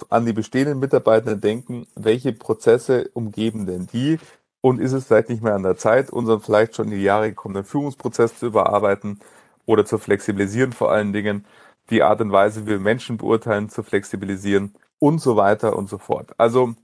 an 0.08 0.26
die 0.26 0.32
bestehenden 0.32 0.78
Mitarbeitenden 0.78 1.40
denken, 1.40 1.86
welche 1.94 2.32
Prozesse 2.32 3.10
umgeben 3.14 3.66
denn 3.66 3.86
die? 3.86 4.18
Und 4.60 4.80
ist 4.80 4.92
es 4.92 5.06
vielleicht 5.06 5.28
nicht 5.28 5.42
mehr 5.42 5.54
an 5.54 5.62
der 5.62 5.76
Zeit, 5.76 6.10
unseren 6.10 6.40
vielleicht 6.40 6.74
schon 6.74 6.86
in 6.86 6.98
die 6.98 7.04
Jahre 7.04 7.28
gekommenen 7.28 7.64
Führungsprozess 7.64 8.38
zu 8.38 8.46
überarbeiten 8.46 9.20
oder 9.64 9.84
zu 9.84 9.98
flexibilisieren, 9.98 10.72
vor 10.72 10.90
allen 10.90 11.12
Dingen 11.12 11.46
die 11.90 12.02
Art 12.02 12.20
und 12.20 12.32
Weise, 12.32 12.62
wie 12.66 12.70
wir 12.70 12.80
Menschen 12.80 13.16
beurteilen, 13.16 13.68
zu 13.68 13.82
flexibilisieren 13.82 14.74
und 14.98 15.20
so 15.20 15.36
weiter 15.36 15.76
und 15.76 15.88
so 15.88 15.98
fort. 15.98 16.34
Also 16.38 16.74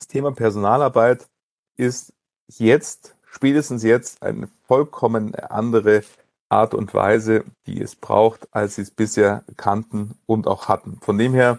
das 0.00 0.08
Thema 0.08 0.32
Personalarbeit 0.32 1.28
ist 1.76 2.12
jetzt, 2.48 3.16
spätestens 3.26 3.82
jetzt, 3.82 4.22
eine 4.22 4.48
vollkommen 4.66 5.34
andere 5.34 6.02
Art 6.48 6.74
und 6.74 6.94
Weise, 6.94 7.44
die 7.66 7.80
es 7.80 7.96
braucht, 7.96 8.48
als 8.54 8.76
sie 8.76 8.82
es 8.82 8.90
bisher 8.90 9.44
kannten 9.56 10.18
und 10.26 10.46
auch 10.46 10.68
hatten. 10.68 10.98
Von 11.00 11.18
dem 11.18 11.34
her, 11.34 11.58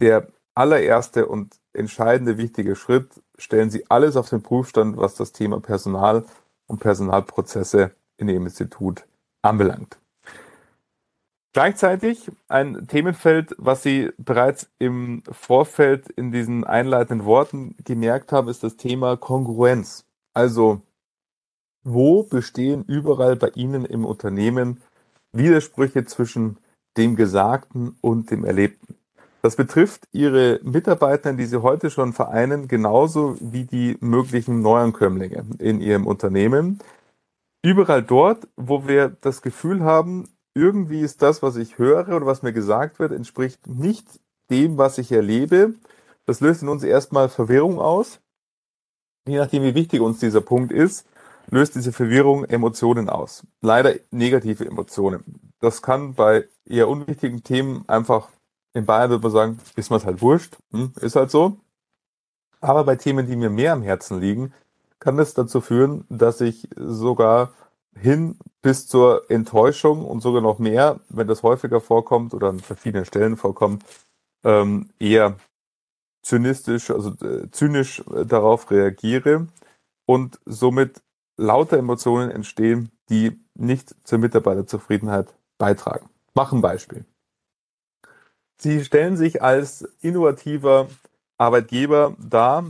der 0.00 0.28
allererste 0.54 1.26
und 1.26 1.56
entscheidende 1.72 2.38
wichtige 2.38 2.76
Schritt, 2.76 3.08
stellen 3.38 3.70
Sie 3.70 3.90
alles 3.90 4.16
auf 4.16 4.28
den 4.28 4.42
Prüfstand, 4.42 4.96
was 4.96 5.14
das 5.14 5.32
Thema 5.32 5.60
Personal 5.60 6.24
und 6.66 6.80
Personalprozesse 6.80 7.92
in 8.18 8.28
Ihrem 8.28 8.44
Institut 8.44 9.04
anbelangt. 9.42 9.98
Gleichzeitig 11.54 12.30
ein 12.48 12.86
Themenfeld, 12.88 13.54
was 13.58 13.82
Sie 13.82 14.10
bereits 14.16 14.70
im 14.78 15.22
Vorfeld 15.30 16.08
in 16.08 16.32
diesen 16.32 16.64
einleitenden 16.64 17.26
Worten 17.26 17.76
gemerkt 17.84 18.32
haben, 18.32 18.48
ist 18.48 18.62
das 18.62 18.76
Thema 18.76 19.16
Kongruenz. 19.18 20.06
Also 20.32 20.80
wo 21.84 22.22
bestehen 22.22 22.84
überall 22.86 23.36
bei 23.36 23.50
Ihnen 23.54 23.84
im 23.84 24.04
Unternehmen 24.04 24.80
Widersprüche 25.32 26.04
zwischen 26.04 26.58
dem 26.96 27.16
Gesagten 27.16 27.96
und 28.00 28.30
dem 28.30 28.44
Erlebten? 28.44 28.96
Das 29.42 29.56
betrifft 29.56 30.06
Ihre 30.12 30.60
Mitarbeiter, 30.62 31.32
die 31.32 31.46
Sie 31.46 31.62
heute 31.62 31.90
schon 31.90 32.12
vereinen, 32.12 32.68
genauso 32.68 33.36
wie 33.40 33.64
die 33.64 33.96
möglichen 34.00 34.62
Neuankömmlinge 34.62 35.44
in 35.58 35.80
Ihrem 35.80 36.06
Unternehmen. 36.06 36.78
Überall 37.64 38.02
dort, 38.02 38.46
wo 38.56 38.86
wir 38.86 39.16
das 39.20 39.42
Gefühl 39.42 39.82
haben, 39.82 40.28
irgendwie 40.54 41.00
ist 41.00 41.22
das, 41.22 41.42
was 41.42 41.56
ich 41.56 41.78
höre 41.78 42.08
oder 42.08 42.26
was 42.26 42.42
mir 42.42 42.52
gesagt 42.52 42.98
wird, 43.00 43.10
entspricht 43.10 43.66
nicht 43.66 44.06
dem, 44.50 44.78
was 44.78 44.98
ich 44.98 45.10
erlebe. 45.10 45.74
Das 46.26 46.40
löst 46.40 46.62
in 46.62 46.68
uns 46.68 46.84
erstmal 46.84 47.28
Verwirrung 47.28 47.80
aus. 47.80 48.20
Je 49.26 49.38
nachdem, 49.38 49.62
wie 49.62 49.74
wichtig 49.74 50.00
uns 50.00 50.20
dieser 50.20 50.40
Punkt 50.40 50.72
ist, 50.72 51.06
löst 51.52 51.74
diese 51.74 51.92
Verwirrung 51.92 52.44
Emotionen 52.44 53.08
aus. 53.08 53.46
Leider 53.60 53.94
negative 54.10 54.64
Emotionen. 54.64 55.52
Das 55.60 55.82
kann 55.82 56.14
bei 56.14 56.48
eher 56.64 56.88
unwichtigen 56.88 57.44
Themen 57.44 57.84
einfach, 57.88 58.30
in 58.72 58.86
Bayern 58.86 59.10
würde 59.10 59.22
man 59.22 59.32
sagen, 59.32 59.58
ist 59.76 59.90
man 59.90 60.02
halt 60.02 60.22
wurscht, 60.22 60.56
hm, 60.72 60.92
ist 61.00 61.14
halt 61.14 61.30
so. 61.30 61.58
Aber 62.60 62.84
bei 62.84 62.96
Themen, 62.96 63.26
die 63.26 63.36
mir 63.36 63.50
mehr 63.50 63.74
am 63.74 63.82
Herzen 63.82 64.18
liegen, 64.18 64.54
kann 64.98 65.18
das 65.18 65.34
dazu 65.34 65.60
führen, 65.60 66.06
dass 66.08 66.40
ich 66.40 66.68
sogar 66.74 67.52
hin 67.94 68.38
bis 68.62 68.88
zur 68.88 69.30
Enttäuschung 69.30 70.06
und 70.06 70.22
sogar 70.22 70.40
noch 70.40 70.58
mehr, 70.58 71.00
wenn 71.10 71.26
das 71.26 71.42
häufiger 71.42 71.82
vorkommt 71.82 72.32
oder 72.32 72.48
an 72.48 72.60
verschiedenen 72.60 73.04
Stellen 73.04 73.36
vorkommt, 73.36 73.84
ähm, 74.42 74.88
eher 74.98 75.36
zynistisch, 76.22 76.90
also 76.90 77.10
äh, 77.26 77.50
zynisch 77.50 78.02
äh, 78.14 78.24
darauf 78.24 78.70
reagiere 78.70 79.48
und 80.06 80.40
somit 80.46 81.02
lauter 81.36 81.78
Emotionen 81.78 82.30
entstehen, 82.30 82.90
die 83.08 83.40
nicht 83.54 83.94
zur 84.04 84.18
Mitarbeiterzufriedenheit 84.18 85.34
beitragen. 85.58 86.08
Mach 86.34 86.52
ein 86.52 86.60
Beispiel. 86.60 87.04
Sie 88.56 88.84
stellen 88.84 89.16
sich 89.16 89.42
als 89.42 89.82
innovativer 90.00 90.88
Arbeitgeber 91.36 92.16
dar, 92.18 92.62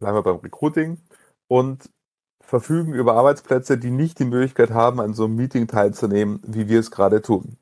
bleiben 0.00 0.16
wir 0.16 0.22
beim 0.22 0.36
Recruiting, 0.36 0.98
und 1.46 1.88
verfügen 2.40 2.92
über 2.94 3.14
Arbeitsplätze, 3.14 3.78
die 3.78 3.90
nicht 3.90 4.18
die 4.18 4.24
Möglichkeit 4.24 4.70
haben, 4.70 5.00
an 5.00 5.14
so 5.14 5.24
einem 5.24 5.36
Meeting 5.36 5.66
teilzunehmen, 5.66 6.40
wie 6.44 6.68
wir 6.68 6.80
es 6.80 6.90
gerade 6.90 7.22
tun. 7.22 7.56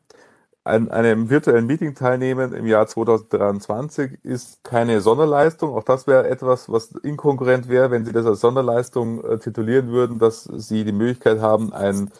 An 0.65 0.91
einem 0.93 1.29
virtuellen 1.29 1.67
Meeting 1.67 1.97
teilnehmen 1.97 2.53
im 2.53 2.67
Jahr 2.67 2.87
2023 2.87 4.25
ist 4.25 4.63
keine 4.63 5.01
Sonderleistung. 5.01 5.75
Auch 5.75 5.83
das 5.83 6.07
wäre 6.07 6.29
etwas, 6.29 6.71
was 6.71 6.93
inkonkurrent 7.03 7.69
wäre, 7.69 7.91
wenn 7.91 8.05
Sie 8.05 8.13
das 8.13 8.27
als 8.27 8.41
Sonderleistung 8.41 9.25
äh, 9.25 9.39
titulieren 9.39 9.89
würden, 9.89 10.21
dass 10.21 10.45
Sie 10.45 10.85
die 10.85 10.93
Möglichkeit 10.93 11.41
haben, 11.41 11.73
ein 11.73 12.13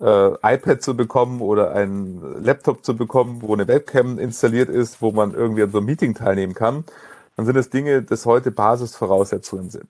äh, 0.00 0.28
iPad 0.42 0.80
zu 0.80 0.96
bekommen 0.96 1.40
oder 1.40 1.72
einen 1.72 2.44
Laptop 2.44 2.84
zu 2.84 2.96
bekommen, 2.96 3.42
wo 3.42 3.52
eine 3.52 3.66
Webcam 3.66 4.20
installiert 4.20 4.68
ist, 4.68 5.02
wo 5.02 5.10
man 5.10 5.34
irgendwie 5.34 5.64
an 5.64 5.72
so 5.72 5.78
einem 5.78 5.86
Meeting 5.86 6.14
teilnehmen 6.14 6.54
kann. 6.54 6.84
Dann 7.36 7.46
sind 7.46 7.56
es 7.56 7.70
Dinge, 7.70 8.02
das 8.02 8.26
heute 8.26 8.52
Basisvoraussetzungen 8.52 9.70
sind. 9.70 9.88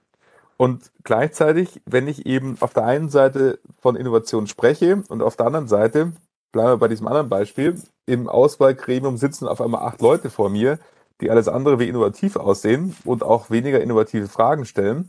Und 0.56 0.90
gleichzeitig, 1.04 1.82
wenn 1.86 2.08
ich 2.08 2.26
eben 2.26 2.56
auf 2.60 2.72
der 2.72 2.84
einen 2.84 3.10
Seite 3.10 3.58
von 3.80 3.96
Innovation 3.96 4.46
spreche 4.46 5.02
und 5.08 5.22
auf 5.22 5.36
der 5.36 5.46
anderen 5.46 5.68
Seite, 5.68 6.12
bleiben 6.52 6.70
wir 6.70 6.76
bei 6.78 6.88
diesem 6.88 7.06
anderen 7.06 7.28
Beispiel, 7.28 7.80
im 8.06 8.28
Auswahlgremium 8.28 9.16
sitzen 9.16 9.46
auf 9.46 9.60
einmal 9.60 9.82
acht 9.82 10.00
Leute 10.00 10.30
vor 10.30 10.50
mir, 10.50 10.78
die 11.20 11.30
alles 11.30 11.48
andere 11.48 11.78
wie 11.78 11.88
innovativ 11.88 12.36
aussehen 12.36 12.96
und 13.04 13.22
auch 13.22 13.50
weniger 13.50 13.80
innovative 13.80 14.28
Fragen 14.28 14.64
stellen, 14.64 15.08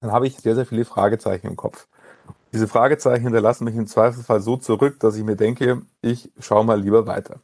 dann 0.00 0.12
habe 0.12 0.26
ich 0.26 0.36
sehr, 0.36 0.54
sehr 0.54 0.66
viele 0.66 0.84
Fragezeichen 0.84 1.46
im 1.46 1.56
Kopf. 1.56 1.86
Diese 2.52 2.68
Fragezeichen 2.68 3.22
hinterlassen 3.22 3.64
mich 3.64 3.76
im 3.76 3.86
Zweifelsfall 3.86 4.40
so 4.40 4.56
zurück, 4.56 5.00
dass 5.00 5.16
ich 5.16 5.24
mir 5.24 5.36
denke, 5.36 5.82
ich 6.02 6.30
schaue 6.38 6.64
mal 6.64 6.80
lieber 6.80 7.06
weiter. 7.06 7.40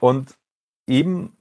Und 0.00 0.34
eben 0.86 1.36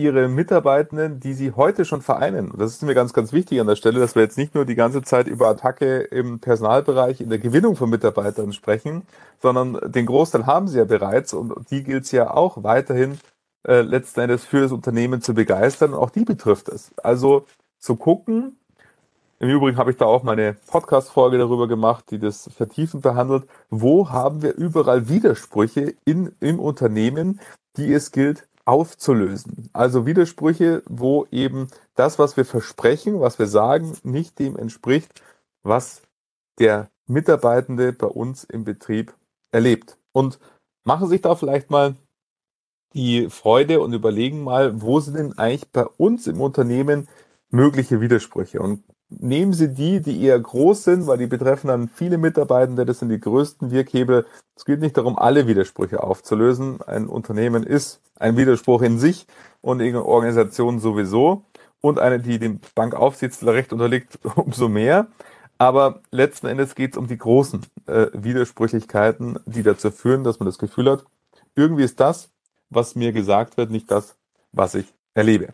ihre 0.00 0.28
Mitarbeitenden, 0.28 1.20
die 1.20 1.34
sie 1.34 1.52
heute 1.52 1.84
schon 1.84 2.02
vereinen. 2.02 2.50
Und 2.50 2.60
das 2.60 2.72
ist 2.72 2.82
mir 2.82 2.94
ganz, 2.94 3.12
ganz 3.12 3.32
wichtig 3.32 3.60
an 3.60 3.66
der 3.66 3.76
Stelle, 3.76 4.00
dass 4.00 4.14
wir 4.14 4.22
jetzt 4.22 4.38
nicht 4.38 4.54
nur 4.54 4.64
die 4.64 4.74
ganze 4.74 5.02
Zeit 5.02 5.26
über 5.28 5.48
Attacke 5.48 6.00
im 6.00 6.40
Personalbereich, 6.40 7.20
in 7.20 7.28
der 7.28 7.38
Gewinnung 7.38 7.76
von 7.76 7.90
Mitarbeitern 7.90 8.52
sprechen, 8.52 9.02
sondern 9.40 9.78
den 9.92 10.06
Großteil 10.06 10.46
haben 10.46 10.68
sie 10.68 10.78
ja 10.78 10.84
bereits 10.84 11.32
und 11.32 11.70
die 11.70 11.84
gilt 11.84 12.04
es 12.04 12.12
ja 12.12 12.32
auch 12.34 12.62
weiterhin 12.62 13.18
äh, 13.66 13.82
letzten 13.82 14.20
Endes 14.20 14.44
für 14.44 14.62
das 14.62 14.72
Unternehmen 14.72 15.20
zu 15.22 15.34
begeistern. 15.34 15.92
Und 15.92 15.98
auch 15.98 16.10
die 16.10 16.24
betrifft 16.24 16.68
es. 16.68 16.92
Also 17.02 17.46
zu 17.78 17.96
gucken, 17.96 18.56
im 19.42 19.48
Übrigen 19.48 19.78
habe 19.78 19.90
ich 19.90 19.96
da 19.96 20.04
auch 20.04 20.22
meine 20.22 20.54
Podcast-Folge 20.66 21.38
darüber 21.38 21.66
gemacht, 21.66 22.04
die 22.10 22.18
das 22.18 22.50
vertiefend 22.54 23.02
behandelt. 23.02 23.44
Wo 23.70 24.10
haben 24.10 24.42
wir 24.42 24.54
überall 24.54 25.08
Widersprüche 25.08 25.94
in, 26.04 26.32
im 26.40 26.60
Unternehmen, 26.60 27.40
die 27.78 27.90
es 27.90 28.12
gilt 28.12 28.46
aufzulösen. 28.70 29.68
Also 29.72 30.06
Widersprüche, 30.06 30.84
wo 30.86 31.26
eben 31.32 31.66
das, 31.96 32.20
was 32.20 32.36
wir 32.36 32.44
versprechen, 32.44 33.20
was 33.20 33.40
wir 33.40 33.48
sagen, 33.48 33.98
nicht 34.04 34.38
dem 34.38 34.56
entspricht, 34.56 35.20
was 35.64 36.02
der 36.60 36.88
Mitarbeitende 37.08 37.92
bei 37.92 38.06
uns 38.06 38.44
im 38.44 38.62
Betrieb 38.62 39.12
erlebt. 39.50 39.98
Und 40.12 40.38
machen 40.84 41.08
sich 41.08 41.20
da 41.20 41.34
vielleicht 41.34 41.70
mal 41.70 41.96
die 42.94 43.28
Freude 43.28 43.80
und 43.80 43.92
überlegen 43.92 44.44
mal, 44.44 44.80
wo 44.80 45.00
sind 45.00 45.16
denn 45.16 45.36
eigentlich 45.36 45.68
bei 45.72 45.84
uns 45.84 46.28
im 46.28 46.40
Unternehmen 46.40 47.08
mögliche 47.48 48.00
Widersprüche? 48.00 48.60
Und 48.60 48.84
nehmen 49.10 49.52
Sie 49.52 49.74
die, 49.74 50.00
die 50.00 50.22
eher 50.22 50.38
groß 50.38 50.84
sind, 50.84 51.06
weil 51.06 51.18
die 51.18 51.26
betreffen 51.26 51.68
dann 51.68 51.88
viele 51.88 52.18
Mitarbeitende, 52.18 52.86
das 52.86 53.00
sind 53.00 53.08
die 53.08 53.20
größten 53.20 53.70
Wirkhebel. 53.70 54.26
Es 54.56 54.64
geht 54.64 54.80
nicht 54.80 54.96
darum, 54.96 55.18
alle 55.18 55.46
Widersprüche 55.46 56.02
aufzulösen. 56.02 56.80
Ein 56.82 57.06
Unternehmen 57.06 57.64
ist 57.64 58.00
ein 58.18 58.36
Widerspruch 58.36 58.82
in 58.82 58.98
sich 58.98 59.26
und 59.60 59.80
in 59.80 59.96
Organisation 59.96 60.78
sowieso. 60.78 61.44
Und 61.80 61.98
eine, 61.98 62.20
die 62.20 62.38
dem 62.38 62.60
Bankaufsichtsrecht 62.74 63.72
unterliegt, 63.72 64.18
umso 64.36 64.68
mehr. 64.68 65.08
Aber 65.58 66.00
letzten 66.10 66.46
Endes 66.46 66.74
geht 66.74 66.92
es 66.92 66.98
um 66.98 67.06
die 67.06 67.18
großen 67.18 67.66
äh, 67.86 68.06
Widersprüchlichkeiten, 68.14 69.38
die 69.44 69.62
dazu 69.62 69.90
führen, 69.90 70.24
dass 70.24 70.40
man 70.40 70.46
das 70.46 70.58
Gefühl 70.58 70.90
hat, 70.90 71.04
irgendwie 71.54 71.84
ist 71.84 72.00
das, 72.00 72.30
was 72.70 72.94
mir 72.94 73.12
gesagt 73.12 73.56
wird, 73.56 73.70
nicht 73.70 73.90
das, 73.90 74.16
was 74.52 74.74
ich 74.74 74.86
erlebe. 75.14 75.48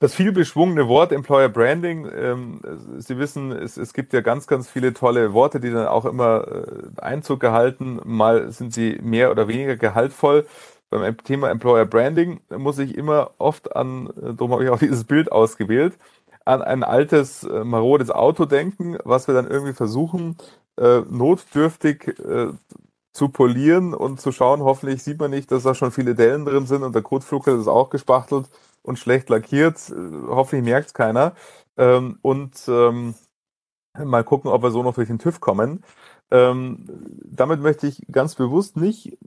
Das 0.00 0.14
vielbeschwungene 0.14 0.88
Wort 0.88 1.12
Employer 1.12 1.48
Branding, 1.48 2.06
ähm, 2.14 2.60
Sie 2.98 3.16
wissen, 3.16 3.52
es, 3.52 3.76
es 3.76 3.94
gibt 3.94 4.12
ja 4.12 4.20
ganz, 4.20 4.46
ganz 4.46 4.68
viele 4.68 4.92
tolle 4.92 5.32
Worte, 5.32 5.60
die 5.60 5.70
dann 5.70 5.86
auch 5.86 6.04
immer 6.04 6.46
äh, 6.48 7.00
Einzug 7.00 7.40
gehalten. 7.40 8.00
Mal 8.04 8.50
sind 8.50 8.74
sie 8.74 8.98
mehr 9.02 9.30
oder 9.30 9.48
weniger 9.48 9.76
gehaltvoll. 9.76 10.46
Beim 10.90 11.16
Thema 11.18 11.50
Employer 11.50 11.86
Branding 11.86 12.40
muss 12.50 12.78
ich 12.78 12.96
immer 12.96 13.30
oft 13.38 13.74
an, 13.76 14.08
äh, 14.08 14.34
darum 14.34 14.52
habe 14.52 14.64
ich 14.64 14.70
auch 14.70 14.78
dieses 14.80 15.04
Bild 15.04 15.30
ausgewählt, 15.32 15.96
an 16.44 16.60
ein 16.60 16.82
altes, 16.82 17.44
äh, 17.44 17.64
marodes 17.64 18.10
Auto 18.10 18.44
denken, 18.46 18.98
was 19.04 19.28
wir 19.28 19.34
dann 19.34 19.48
irgendwie 19.50 19.72
versuchen, 19.74 20.36
äh, 20.76 21.00
notdürftig 21.08 22.08
äh, 22.18 22.48
zu 23.12 23.28
polieren 23.28 23.94
und 23.94 24.20
zu 24.20 24.32
schauen, 24.32 24.60
hoffentlich 24.62 25.02
sieht 25.02 25.20
man 25.20 25.30
nicht, 25.30 25.52
dass 25.52 25.62
da 25.62 25.74
schon 25.74 25.92
viele 25.92 26.14
Dellen 26.16 26.44
drin 26.44 26.66
sind 26.66 26.82
und 26.82 26.94
der 26.94 27.02
Kotflug 27.02 27.46
ist 27.46 27.68
auch 27.68 27.90
gespachtelt 27.90 28.48
und 28.84 28.98
schlecht 28.98 29.28
lackiert. 29.30 29.92
Hoffentlich 30.28 30.64
merkt 30.64 30.88
es 30.88 30.94
keiner. 30.94 31.34
Ähm, 31.76 32.18
und 32.22 32.52
ähm, 32.68 33.14
mal 33.98 34.24
gucken, 34.24 34.50
ob 34.50 34.62
wir 34.62 34.70
so 34.70 34.82
noch 34.82 34.94
durch 34.94 35.08
den 35.08 35.18
TÜV 35.18 35.40
kommen. 35.40 35.82
Ähm, 36.30 36.86
damit 37.24 37.60
möchte 37.60 37.86
ich 37.86 38.02
ganz 38.10 38.34
bewusst 38.34 38.76
nicht 38.76 39.18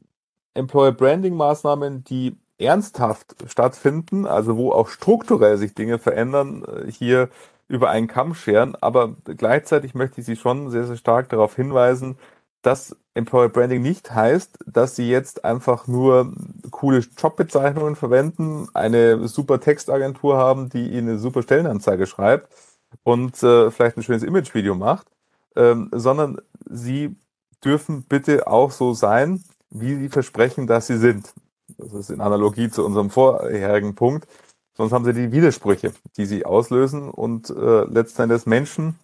Employer 0.54 0.92
Branding 0.92 1.36
Maßnahmen, 1.36 2.04
die 2.04 2.38
ernsthaft 2.58 3.36
stattfinden, 3.48 4.26
also 4.26 4.58
wo 4.58 4.72
auch 4.72 4.90
strukturell 4.90 5.58
sich 5.58 5.76
Dinge 5.76 6.00
verändern, 6.00 6.64
äh, 6.66 6.92
hier 6.92 7.30
über 7.68 7.90
einen 7.90 8.08
Kamm 8.08 8.34
scheren. 8.34 8.76
Aber 8.76 9.16
gleichzeitig 9.26 9.94
möchte 9.94 10.22
ich 10.22 10.26
Sie 10.26 10.36
schon 10.36 10.70
sehr, 10.72 10.86
sehr 10.86 10.96
stark 10.98 11.30
darauf 11.30 11.56
hinweisen, 11.56 12.18
dass 12.68 12.98
Employer 13.14 13.48
Branding 13.48 13.82
nicht 13.82 14.14
heißt, 14.14 14.60
dass 14.66 14.98
sie 14.98 15.10
jetzt 15.10 15.46
einfach 15.46 15.88
nur 15.88 16.34
coole 16.70 17.00
Jobbezeichnungen 17.18 17.96
verwenden, 17.96 18.68
eine 18.74 19.26
super 19.30 19.62
Textagentur 19.62 20.36
haben, 20.36 20.68
die 20.68 20.90
ihnen 20.90 21.08
eine 21.08 21.18
super 21.18 21.44
Stellenanzeige 21.44 22.08
schreibt 22.08 22.54
und 23.04 23.42
äh, 23.42 23.72
vielleicht 23.72 23.96
ein 23.96 24.04
schönes 24.04 24.22
Imagevideo 24.22 24.76
macht, 24.76 25.08
ähm, 25.56 25.90
sondern 25.94 26.42
sie 26.70 27.16
dürfen 27.64 28.04
bitte 28.04 28.48
auch 28.48 28.72
so 28.72 28.94
sein, 28.94 29.46
wie 29.70 29.96
sie 29.96 30.10
versprechen, 30.10 30.68
dass 30.68 30.88
sie 30.88 30.98
sind. 30.98 31.34
Das 31.78 31.94
ist 31.94 32.10
in 32.10 32.20
Analogie 32.20 32.70
zu 32.70 32.86
unserem 32.86 33.10
vorherigen 33.10 33.96
Punkt. 33.96 34.28
Sonst 34.76 34.92
haben 34.92 35.06
sie 35.06 35.14
die 35.14 35.32
Widersprüche, 35.32 35.94
die 36.18 36.26
sie 36.26 36.46
auslösen 36.46 37.10
und 37.10 37.50
äh, 37.50 37.86
letzten 37.86 38.24
Endes 38.24 38.46
Menschen 38.46 39.00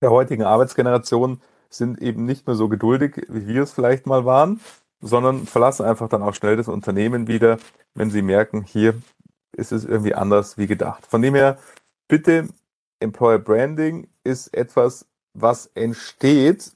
der 0.00 0.12
heutigen 0.12 0.44
Arbeitsgeneration 0.44 1.40
sind 1.68 2.00
eben 2.00 2.24
nicht 2.24 2.46
mehr 2.46 2.56
so 2.56 2.68
geduldig, 2.68 3.26
wie 3.28 3.46
wir 3.46 3.62
es 3.62 3.72
vielleicht 3.72 4.06
mal 4.06 4.24
waren, 4.24 4.60
sondern 5.00 5.46
verlassen 5.46 5.86
einfach 5.86 6.08
dann 6.08 6.22
auch 6.22 6.34
schnell 6.34 6.56
das 6.56 6.68
Unternehmen 6.68 7.28
wieder, 7.28 7.58
wenn 7.94 8.10
sie 8.10 8.22
merken, 8.22 8.62
hier 8.62 8.94
ist 9.52 9.72
es 9.72 9.84
irgendwie 9.84 10.14
anders 10.14 10.58
wie 10.58 10.66
gedacht. 10.66 11.06
Von 11.06 11.22
dem 11.22 11.34
her, 11.34 11.58
bitte, 12.08 12.48
Employer 13.00 13.38
Branding 13.38 14.08
ist 14.24 14.54
etwas, 14.54 15.06
was 15.34 15.66
entsteht 15.74 16.72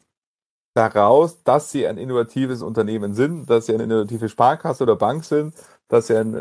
daraus, 0.75 1.43
dass 1.43 1.71
sie 1.71 1.87
ein 1.87 1.99
innovatives 1.99 2.63
Unternehmen 2.63 3.15
sind, 3.15 3.51
dass 3.51 3.67
sie 3.67 3.75
eine 3.75 3.85
innovative 3.85 4.29
Sparkasse 4.29 4.85
oder 4.85 4.97
Bank 4.97 5.25
sind, 5.25 5.55
dass 5.89 6.07
sie 6.07 6.17
ein 6.17 6.37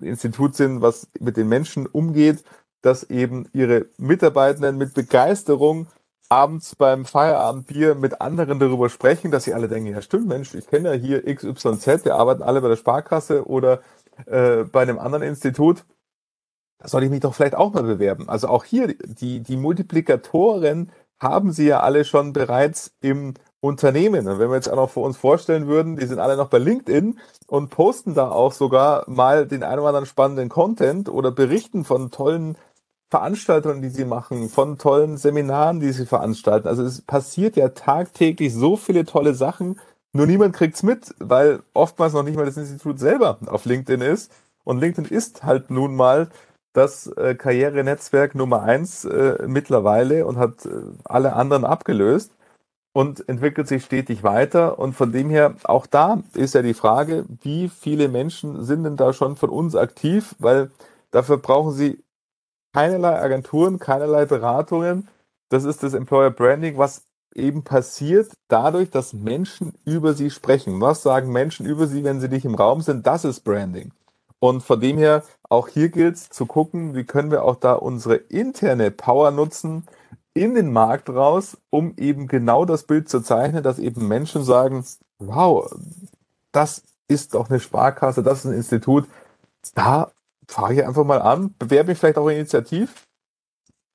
Institut 0.00 0.54
sind, 0.54 0.82
was 0.82 1.08
mit 1.18 1.36
den 1.36 1.48
Menschen 1.48 1.86
umgeht, 1.86 2.44
dass 2.82 3.04
eben 3.04 3.48
ihre 3.52 3.86
Mitarbeitenden 3.96 4.76
mit 4.76 4.94
Begeisterung 4.94 5.88
abends 6.28 6.76
beim 6.76 7.04
Feierabendbier 7.04 7.94
mit 7.94 8.20
anderen 8.20 8.58
darüber 8.58 8.88
sprechen, 8.90 9.30
dass 9.30 9.44
sie 9.44 9.54
alle 9.54 9.68
denken, 9.68 9.90
ja 9.90 10.02
stimmt, 10.02 10.28
Mensch, 10.28 10.54
ich 10.54 10.66
kenne 10.66 10.94
ja 10.94 10.94
hier 10.94 11.34
XYZ, 11.34 12.04
wir 12.04 12.16
arbeiten 12.16 12.42
alle 12.42 12.60
bei 12.60 12.68
der 12.68 12.76
Sparkasse 12.76 13.46
oder 13.46 13.80
äh, 14.26 14.64
bei 14.64 14.82
einem 14.82 14.98
anderen 14.98 15.22
Institut. 15.22 15.84
Da 16.78 16.88
soll 16.88 17.04
ich 17.04 17.10
mich 17.10 17.20
doch 17.20 17.34
vielleicht 17.34 17.56
auch 17.56 17.72
mal 17.72 17.82
bewerben. 17.82 18.28
Also 18.28 18.48
auch 18.48 18.64
hier, 18.64 18.94
die, 19.04 19.40
die 19.40 19.56
Multiplikatoren 19.56 20.92
haben 21.18 21.50
sie 21.50 21.66
ja 21.66 21.80
alle 21.80 22.04
schon 22.04 22.32
bereits 22.32 22.92
im 23.00 23.34
Unternehmen. 23.60 24.28
Und 24.28 24.38
wenn 24.38 24.50
wir 24.50 24.54
jetzt 24.54 24.70
auch 24.70 24.76
noch 24.76 24.90
vor 24.90 25.04
uns 25.04 25.16
vorstellen 25.16 25.66
würden, 25.66 25.96
die 25.96 26.06
sind 26.06 26.20
alle 26.20 26.36
noch 26.36 26.48
bei 26.48 26.58
LinkedIn 26.58 27.18
und 27.48 27.70
posten 27.70 28.14
da 28.14 28.30
auch 28.30 28.52
sogar 28.52 29.04
mal 29.10 29.46
den 29.46 29.64
einen 29.64 29.80
oder 29.80 29.88
anderen 29.88 30.06
spannenden 30.06 30.48
Content 30.48 31.08
oder 31.08 31.32
berichten 31.32 31.84
von 31.84 32.12
tollen 32.12 32.56
Veranstaltungen, 33.10 33.82
die 33.82 33.88
sie 33.88 34.04
machen, 34.04 34.48
von 34.48 34.78
tollen 34.78 35.16
Seminaren, 35.16 35.80
die 35.80 35.92
sie 35.92 36.06
veranstalten. 36.06 36.68
Also 36.68 36.82
es 36.82 37.00
passiert 37.02 37.56
ja 37.56 37.70
tagtäglich 37.70 38.52
so 38.54 38.76
viele 38.76 39.04
tolle 39.04 39.34
Sachen, 39.34 39.80
nur 40.12 40.26
niemand 40.26 40.54
kriegt's 40.54 40.82
mit, 40.82 41.14
weil 41.18 41.60
oftmals 41.74 42.12
noch 42.12 42.22
nicht 42.22 42.36
mal 42.36 42.46
das 42.46 42.56
Institut 42.56 42.98
selber 42.98 43.38
auf 43.46 43.64
LinkedIn 43.64 44.00
ist. 44.00 44.32
Und 44.64 44.78
LinkedIn 44.80 45.10
ist 45.10 45.44
halt 45.44 45.70
nun 45.70 45.96
mal 45.96 46.28
das 46.72 47.06
äh, 47.08 47.34
Karrierenetzwerk 47.34 48.34
Nummer 48.34 48.62
eins 48.62 49.04
äh, 49.04 49.46
mittlerweile 49.46 50.26
und 50.26 50.38
hat 50.38 50.66
äh, 50.66 50.70
alle 51.04 51.34
anderen 51.34 51.64
abgelöst 51.64 52.32
und 52.92 53.28
entwickelt 53.28 53.68
sich 53.68 53.84
stetig 53.84 54.22
weiter. 54.22 54.78
Und 54.78 54.94
von 54.94 55.12
dem 55.12 55.30
her, 55.30 55.54
auch 55.64 55.86
da 55.86 56.22
ist 56.34 56.54
ja 56.54 56.62
die 56.62 56.74
Frage, 56.74 57.24
wie 57.42 57.68
viele 57.68 58.08
Menschen 58.08 58.64
sind 58.64 58.84
denn 58.84 58.96
da 58.96 59.12
schon 59.12 59.36
von 59.36 59.50
uns 59.50 59.74
aktiv? 59.76 60.34
Weil 60.38 60.70
dafür 61.10 61.38
brauchen 61.38 61.72
sie 61.72 62.02
keinerlei 62.72 63.20
Agenturen, 63.20 63.78
keinerlei 63.78 64.26
Beratungen. 64.26 65.08
Das 65.48 65.64
ist 65.64 65.82
das 65.82 65.94
Employer 65.94 66.30
Branding, 66.30 66.78
was 66.78 67.02
eben 67.34 67.62
passiert 67.62 68.32
dadurch, 68.48 68.90
dass 68.90 69.12
Menschen 69.12 69.74
über 69.84 70.14
sie 70.14 70.30
sprechen. 70.30 70.80
Was 70.80 71.02
sagen 71.02 71.32
Menschen 71.32 71.66
über 71.66 71.86
sie, 71.86 72.04
wenn 72.04 72.20
sie 72.20 72.28
nicht 72.28 72.44
im 72.44 72.54
Raum 72.54 72.80
sind? 72.80 73.06
Das 73.06 73.24
ist 73.24 73.40
Branding. 73.40 73.92
Und 74.40 74.62
von 74.62 74.80
dem 74.80 74.98
her, 74.98 75.24
auch 75.48 75.68
hier 75.68 75.88
gilt 75.88 76.16
es 76.16 76.28
zu 76.28 76.46
gucken, 76.46 76.94
wie 76.94 77.04
können 77.04 77.30
wir 77.30 77.44
auch 77.44 77.56
da 77.56 77.72
unsere 77.74 78.16
interne 78.16 78.90
Power 78.90 79.30
nutzen 79.30 79.86
in 80.34 80.54
den 80.54 80.72
Markt 80.72 81.08
raus, 81.08 81.56
um 81.70 81.94
eben 81.96 82.28
genau 82.28 82.64
das 82.64 82.84
Bild 82.84 83.08
zu 83.08 83.20
zeichnen, 83.20 83.62
dass 83.62 83.78
eben 83.78 84.06
Menschen 84.06 84.44
sagen, 84.44 84.84
wow, 85.18 85.68
das 86.52 86.82
ist 87.08 87.34
doch 87.34 87.50
eine 87.50 87.58
Sparkasse, 87.58 88.22
das 88.22 88.40
ist 88.40 88.50
ein 88.50 88.56
Institut, 88.56 89.08
da 89.74 90.12
fahre 90.48 90.74
ich 90.74 90.84
einfach 90.84 91.04
mal 91.04 91.22
an, 91.22 91.54
bewerbe 91.58 91.90
mich 91.90 91.98
vielleicht 91.98 92.18
auch 92.18 92.28
initiativ, 92.28 93.06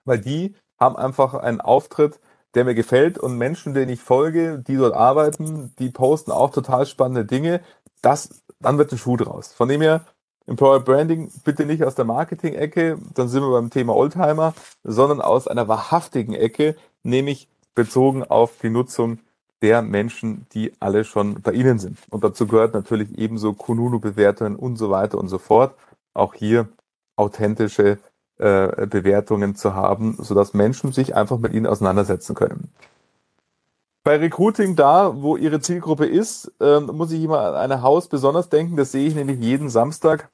weil 0.05 0.19
die 0.19 0.55
haben 0.79 0.95
einfach 0.95 1.33
einen 1.33 1.61
Auftritt, 1.61 2.19
der 2.53 2.65
mir 2.65 2.75
gefällt 2.75 3.17
und 3.17 3.37
Menschen, 3.37 3.73
denen 3.73 3.91
ich 3.91 4.01
folge, 4.01 4.59
die 4.59 4.77
dort 4.77 4.93
arbeiten, 4.93 5.73
die 5.79 5.89
posten 5.89 6.31
auch 6.31 6.51
total 6.51 6.85
spannende 6.85 7.25
Dinge. 7.25 7.61
Das, 8.01 8.43
dann 8.59 8.77
wird 8.77 8.91
ein 8.91 8.97
Schuh 8.97 9.17
draus. 9.17 9.53
Von 9.53 9.69
dem 9.69 9.81
her, 9.81 10.05
Employer 10.45 10.81
Branding 10.81 11.31
bitte 11.43 11.65
nicht 11.65 11.83
aus 11.83 11.95
der 11.95 12.05
Marketing-Ecke, 12.05 12.99
dann 13.15 13.29
sind 13.29 13.43
wir 13.43 13.51
beim 13.51 13.69
Thema 13.69 13.95
Oldtimer, 13.95 14.53
sondern 14.83 15.21
aus 15.21 15.47
einer 15.47 15.67
wahrhaftigen 15.67 16.33
Ecke, 16.33 16.75
nämlich 17.01 17.47
bezogen 17.75 18.23
auf 18.23 18.51
die 18.61 18.69
Nutzung 18.69 19.19
der 19.61 19.81
Menschen, 19.81 20.45
die 20.53 20.73
alle 20.81 21.05
schon 21.05 21.41
bei 21.41 21.53
Ihnen 21.53 21.79
sind. 21.79 21.97
Und 22.09 22.23
dazu 22.25 22.45
gehört 22.45 22.73
natürlich 22.73 23.17
ebenso 23.17 23.53
Kununu-Bewertungen 23.53 24.57
und 24.57 24.75
so 24.75 24.89
weiter 24.89 25.17
und 25.17 25.29
so 25.29 25.37
fort. 25.37 25.75
Auch 26.13 26.33
hier 26.33 26.69
authentische 27.15 27.99
äh, 28.37 28.87
Bewertungen 28.87 29.55
zu 29.55 29.73
haben, 29.73 30.17
sodass 30.19 30.53
Menschen 30.53 30.91
sich 30.91 31.15
einfach 31.15 31.37
mit 31.37 31.53
ihnen 31.53 31.67
auseinandersetzen 31.67 32.35
können. 32.35 32.71
Bei 34.03 34.17
Recruiting 34.17 34.75
da, 34.75 35.21
wo 35.21 35.37
Ihre 35.37 35.61
Zielgruppe 35.61 36.05
ist, 36.05 36.51
äh, 36.59 36.81
muss 36.81 37.11
ich 37.11 37.23
immer 37.23 37.55
an 37.55 37.71
ein 37.71 37.81
Haus 37.81 38.09
besonders 38.09 38.49
denken. 38.49 38.75
Das 38.75 38.91
sehe 38.91 39.07
ich 39.07 39.15
nämlich 39.15 39.39
jeden 39.39 39.69
Samstag 39.69 40.29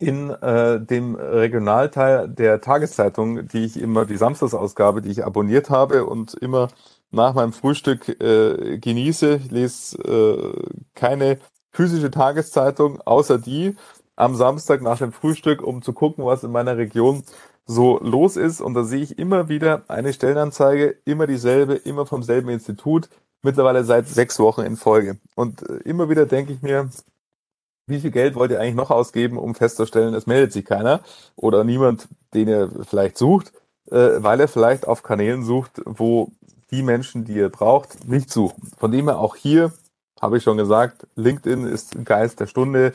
in 0.00 0.30
äh, 0.30 0.80
dem 0.80 1.14
Regionalteil 1.14 2.28
der 2.28 2.60
Tageszeitung, 2.60 3.46
die 3.46 3.64
ich 3.64 3.80
immer, 3.80 4.06
die 4.06 4.16
Samstagsausgabe, 4.16 5.02
die 5.02 5.10
ich 5.10 5.24
abonniert 5.24 5.70
habe 5.70 6.04
und 6.04 6.34
immer 6.34 6.68
nach 7.12 7.34
meinem 7.34 7.52
Frühstück 7.52 8.08
äh, 8.20 8.78
genieße. 8.78 9.36
Ich 9.44 9.50
lese 9.52 9.98
äh, 9.98 10.76
keine 10.94 11.38
physische 11.70 12.10
Tageszeitung, 12.10 13.00
außer 13.02 13.38
die 13.38 13.76
am 14.16 14.34
Samstag 14.34 14.82
nach 14.82 14.98
dem 14.98 15.12
Frühstück, 15.12 15.62
um 15.62 15.82
zu 15.82 15.92
gucken, 15.92 16.24
was 16.24 16.44
in 16.44 16.52
meiner 16.52 16.76
Region 16.76 17.22
so 17.66 17.98
los 18.00 18.36
ist. 18.36 18.60
Und 18.60 18.74
da 18.74 18.84
sehe 18.84 19.02
ich 19.02 19.18
immer 19.18 19.48
wieder 19.48 19.82
eine 19.88 20.12
Stellenanzeige, 20.12 20.96
immer 21.04 21.26
dieselbe, 21.26 21.74
immer 21.74 22.06
vom 22.06 22.22
selben 22.22 22.48
Institut, 22.48 23.08
mittlerweile 23.42 23.84
seit 23.84 24.08
sechs 24.08 24.38
Wochen 24.38 24.62
in 24.62 24.76
Folge. 24.76 25.18
Und 25.34 25.68
äh, 25.68 25.76
immer 25.84 26.08
wieder 26.08 26.26
denke 26.26 26.52
ich 26.52 26.62
mir, 26.62 26.90
wie 27.86 28.00
viel 28.00 28.10
Geld 28.10 28.34
wollt 28.34 28.50
ihr 28.50 28.60
eigentlich 28.60 28.74
noch 28.74 28.90
ausgeben, 28.90 29.38
um 29.38 29.54
festzustellen, 29.54 30.14
es 30.14 30.26
meldet 30.26 30.52
sich 30.52 30.64
keiner 30.64 31.00
oder 31.36 31.64
niemand, 31.64 32.08
den 32.32 32.48
ihr 32.48 32.70
vielleicht 32.88 33.18
sucht, 33.18 33.52
äh, 33.90 34.22
weil 34.22 34.40
er 34.40 34.48
vielleicht 34.48 34.88
auf 34.88 35.02
Kanälen 35.02 35.44
sucht, 35.44 35.82
wo 35.84 36.30
die 36.70 36.82
Menschen, 36.82 37.24
die 37.24 37.34
ihr 37.34 37.50
braucht, 37.50 38.08
nicht 38.08 38.30
suchen. 38.30 38.70
Von 38.78 38.90
dem 38.90 39.08
her 39.08 39.18
auch 39.18 39.36
hier, 39.36 39.72
habe 40.20 40.38
ich 40.38 40.42
schon 40.42 40.56
gesagt, 40.56 41.06
LinkedIn 41.16 41.66
ist 41.66 42.02
Geist 42.04 42.40
der 42.40 42.46
Stunde. 42.46 42.94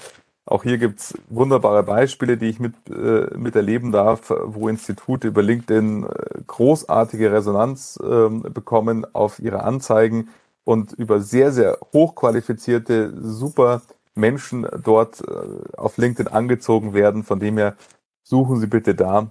Auch 0.49 0.63
hier 0.63 0.79
gibt's 0.79 1.13
wunderbare 1.29 1.83
Beispiele, 1.83 2.35
die 2.35 2.47
ich 2.47 2.59
mit, 2.59 2.73
äh, 2.89 3.37
miterleben 3.37 3.91
darf, 3.91 4.33
wo 4.45 4.67
Institute 4.67 5.27
über 5.27 5.43
LinkedIn 5.43 6.05
äh, 6.05 6.41
großartige 6.47 7.31
Resonanz 7.31 7.99
äh, 8.01 8.29
bekommen 8.49 9.05
auf 9.13 9.37
ihre 9.37 9.61
Anzeigen 9.61 10.29
und 10.63 10.93
über 10.93 11.21
sehr, 11.21 11.51
sehr 11.51 11.77
hochqualifizierte, 11.93 13.13
super 13.21 13.83
Menschen 14.15 14.65
dort 14.83 15.21
äh, 15.21 15.77
auf 15.77 15.97
LinkedIn 15.97 16.33
angezogen 16.33 16.95
werden. 16.95 17.23
Von 17.23 17.39
dem 17.39 17.59
her 17.59 17.75
suchen 18.23 18.59
Sie 18.59 18.65
bitte 18.67 18.95
da, 18.95 19.29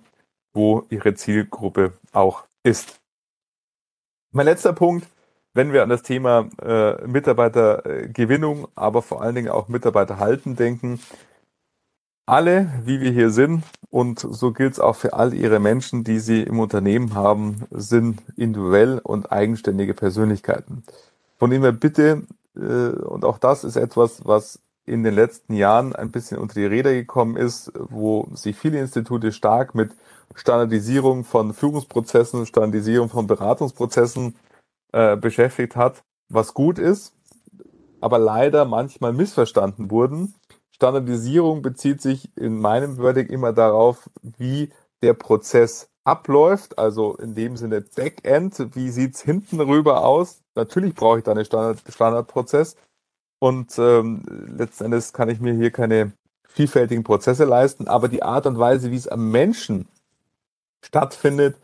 wo 0.53 0.85
Ihre 0.89 1.15
Zielgruppe 1.15 1.95
auch 2.13 2.45
ist. 2.63 3.01
Mein 4.31 4.47
letzter 4.47 4.73
Punkt, 4.73 5.09
wenn 5.59 5.73
wir 5.73 5.83
an 5.83 5.89
das 5.89 6.05
Thema 6.05 6.49
äh, 6.63 7.05
Mitarbeitergewinnung, 7.05 8.69
aber 8.77 9.03
vor 9.03 9.23
allen 9.23 9.35
Dingen 9.35 9.49
auch 9.49 9.67
Mitarbeiterhalten 9.67 10.55
denken, 10.55 11.01
alle, 12.27 12.73
wie 12.85 13.01
wir 13.01 13.11
hier 13.11 13.31
sind, 13.31 13.65
und 13.91 14.21
so 14.21 14.53
gilt 14.53 14.75
es 14.75 14.81
auch 14.81 14.95
für 14.95 15.15
all 15.15 15.35
Ihre 15.35 15.59
Menschen, 15.59 16.05
die 16.05 16.21
Sie 16.21 16.45
im 16.45 16.61
Unternehmen 16.61 17.15
haben, 17.17 17.65
sind 17.73 18.23
individuell 18.37 19.01
und 19.03 19.33
eigenständige 19.33 19.95
Persönlichkeiten. 19.95 20.85
Von 21.41 21.51
dem 21.51 21.63
her 21.63 21.73
bitte, 21.73 22.23
äh, 22.55 22.61
und 22.61 23.25
auch 23.25 23.39
das 23.39 23.65
ist 23.65 23.75
etwas, 23.75 24.25
was 24.25 24.61
in 24.87 25.03
den 25.03 25.15
letzten 25.15 25.55
Jahren 25.55 25.93
ein 25.93 26.13
bisschen 26.13 26.39
unter 26.39 26.55
die 26.55 26.67
Räder 26.67 26.93
gekommen 26.93 27.37
ist, 27.37 27.73
wo 27.75 28.29
sich 28.33 28.57
viele 28.57 28.79
Institute 28.79 29.33
stark 29.33 29.75
mit 29.75 29.91
Standardisierung 30.37 31.25
von 31.25 31.53
Führungsprozessen, 31.53 32.47
Standardisierung 32.47 33.09
von 33.09 33.27
Beratungsprozessen 33.27 34.37
äh, 34.93 35.17
beschäftigt 35.17 35.77
hat, 35.77 36.05
was 36.29 36.55
gut 36.55 36.79
ist, 36.79 37.15
aber 38.01 38.19
leider 38.19 38.65
manchmal 38.65 39.13
missverstanden 39.13 39.91
wurden. 39.91 40.35
Standardisierung 40.71 41.63
bezieht 41.63 42.01
sich 42.01 42.31
in 42.37 42.61
meinem 42.61 42.99
Wording 42.99 43.27
immer 43.27 43.53
darauf, 43.53 44.09
wie 44.23 44.71
der 45.03 45.15
Prozess 45.15 45.89
abläuft, 46.05 46.79
also 46.79 47.17
in 47.17 47.35
dem 47.35 47.57
Sinne 47.57 47.81
Backend, 47.81 48.75
wie 48.75 48.91
sieht's 48.91 49.21
hinten 49.21 49.61
rüber 49.61 50.05
aus? 50.05 50.41
Natürlich 50.55 50.95
brauche 50.95 51.19
ich 51.19 51.25
da 51.25 51.33
einen 51.33 51.45
Standard, 51.45 51.83
Standardprozess, 51.89 52.77
und 53.39 53.79
ähm, 53.79 54.23
letzten 54.57 54.87
Endes 54.87 55.13
kann 55.13 55.29
ich 55.29 55.41
mir 55.41 55.55
hier 55.55 55.71
keine 55.71 56.13
vielfältigen 56.49 57.05
Prozesse 57.05 57.45
leisten, 57.45 57.87
aber 57.87 58.09
die 58.09 58.23
Art 58.23 58.47
und 58.47 58.59
Weise, 58.59 58.91
wie 58.91 58.97
es 58.97 59.07
am 59.07 59.31
Menschen 59.31 59.87
stattfindet, 60.85 61.57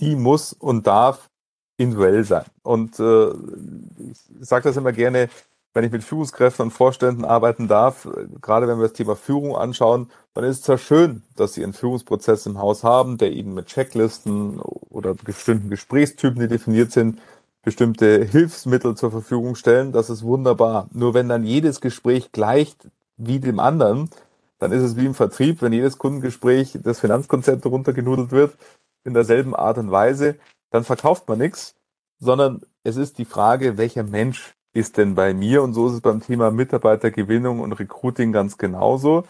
die 0.00 0.16
muss 0.16 0.52
und 0.52 0.86
darf 0.86 1.30
individuell 1.76 2.24
sein. 2.24 2.44
Und 2.62 2.98
äh, 3.00 3.28
ich 3.30 4.18
sage 4.40 4.68
das 4.68 4.76
immer 4.76 4.92
gerne, 4.92 5.28
wenn 5.74 5.84
ich 5.84 5.90
mit 5.90 6.04
Führungskräften 6.04 6.66
und 6.66 6.70
Vorständen 6.70 7.24
arbeiten 7.24 7.66
darf, 7.66 8.08
gerade 8.40 8.68
wenn 8.68 8.78
wir 8.78 8.84
das 8.84 8.92
Thema 8.92 9.16
Führung 9.16 9.56
anschauen, 9.56 10.08
dann 10.32 10.44
ist 10.44 10.58
es 10.58 10.62
zwar 10.62 10.78
schön, 10.78 11.22
dass 11.36 11.54
sie 11.54 11.64
einen 11.64 11.72
Führungsprozess 11.72 12.46
im 12.46 12.58
Haus 12.58 12.84
haben, 12.84 13.18
der 13.18 13.32
ihnen 13.32 13.54
mit 13.54 13.66
Checklisten 13.66 14.60
oder 14.60 15.14
bestimmten 15.14 15.70
Gesprächstypen, 15.70 16.40
die 16.40 16.48
definiert 16.48 16.92
sind, 16.92 17.18
bestimmte 17.64 18.24
Hilfsmittel 18.24 18.94
zur 18.94 19.10
Verfügung 19.10 19.56
stellen, 19.56 19.90
das 19.90 20.10
ist 20.10 20.22
wunderbar. 20.22 20.88
Nur 20.92 21.12
wenn 21.14 21.28
dann 21.28 21.44
jedes 21.44 21.80
Gespräch 21.80 22.30
gleicht 22.30 22.88
wie 23.16 23.40
dem 23.40 23.58
anderen, 23.58 24.10
dann 24.58 24.70
ist 24.70 24.82
es 24.82 24.96
wie 24.96 25.06
im 25.06 25.14
Vertrieb, 25.14 25.60
wenn 25.60 25.72
jedes 25.72 25.98
Kundengespräch 25.98 26.78
das 26.82 27.00
Finanzkonzept 27.00 27.66
runtergenudelt 27.66 28.30
wird, 28.30 28.56
in 29.02 29.12
derselben 29.12 29.54
Art 29.56 29.78
und 29.78 29.90
Weise, 29.90 30.36
dann 30.70 30.84
verkauft 30.84 31.28
man 31.28 31.38
nichts, 31.38 31.76
sondern 32.18 32.62
es 32.82 32.96
ist 32.96 33.18
die 33.18 33.24
Frage, 33.24 33.76
welcher 33.78 34.02
Mensch 34.02 34.54
ist 34.72 34.96
denn 34.96 35.14
bei 35.14 35.34
mir? 35.34 35.62
Und 35.62 35.74
so 35.74 35.86
ist 35.88 35.94
es 35.94 36.00
beim 36.00 36.20
Thema 36.20 36.50
Mitarbeitergewinnung 36.50 37.60
und 37.60 37.72
Recruiting 37.72 38.32
ganz 38.32 38.58
genauso. 38.58 39.24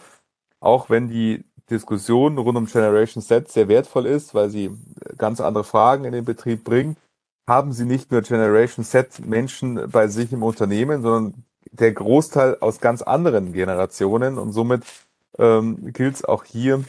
Auch 0.59 0.89
wenn 0.89 1.07
die 1.09 1.45
Diskussion 1.69 2.37
rund 2.37 2.57
um 2.57 2.65
Generation 2.65 3.23
Z 3.23 3.49
sehr 3.49 3.67
wertvoll 3.67 4.05
ist, 4.05 4.33
weil 4.35 4.49
sie 4.49 4.71
ganz 5.17 5.41
andere 5.41 5.63
Fragen 5.63 6.05
in 6.05 6.11
den 6.13 6.25
Betrieb 6.25 6.63
bringt, 6.63 6.97
haben 7.47 7.73
sie 7.73 7.85
nicht 7.85 8.11
nur 8.11 8.21
Generation 8.21 8.83
Z 8.83 9.25
Menschen 9.25 9.89
bei 9.89 10.07
sich 10.07 10.33
im 10.33 10.43
Unternehmen, 10.43 11.01
sondern 11.01 11.45
der 11.71 11.91
Großteil 11.91 12.57
aus 12.59 12.79
ganz 12.79 13.01
anderen 13.01 13.53
Generationen. 13.53 14.37
Und 14.37 14.51
somit 14.51 14.83
ähm, 15.37 15.91
gilt 15.93 16.15
es 16.15 16.25
auch 16.25 16.43
hier 16.43 16.83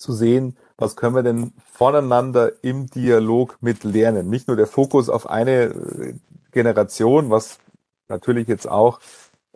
zu 0.00 0.12
sehen, 0.12 0.56
was 0.76 0.96
können 0.96 1.14
wir 1.14 1.22
denn 1.22 1.52
voneinander 1.72 2.52
im 2.62 2.86
Dialog 2.86 3.58
mit 3.60 3.84
lernen. 3.84 4.30
Nicht 4.30 4.48
nur 4.48 4.56
der 4.56 4.66
Fokus 4.66 5.08
auf 5.08 5.28
eine 5.28 5.64
äh, 5.64 6.14
Generation, 6.52 7.30
was 7.30 7.58
natürlich 8.08 8.48
jetzt 8.48 8.68
auch 8.68 9.00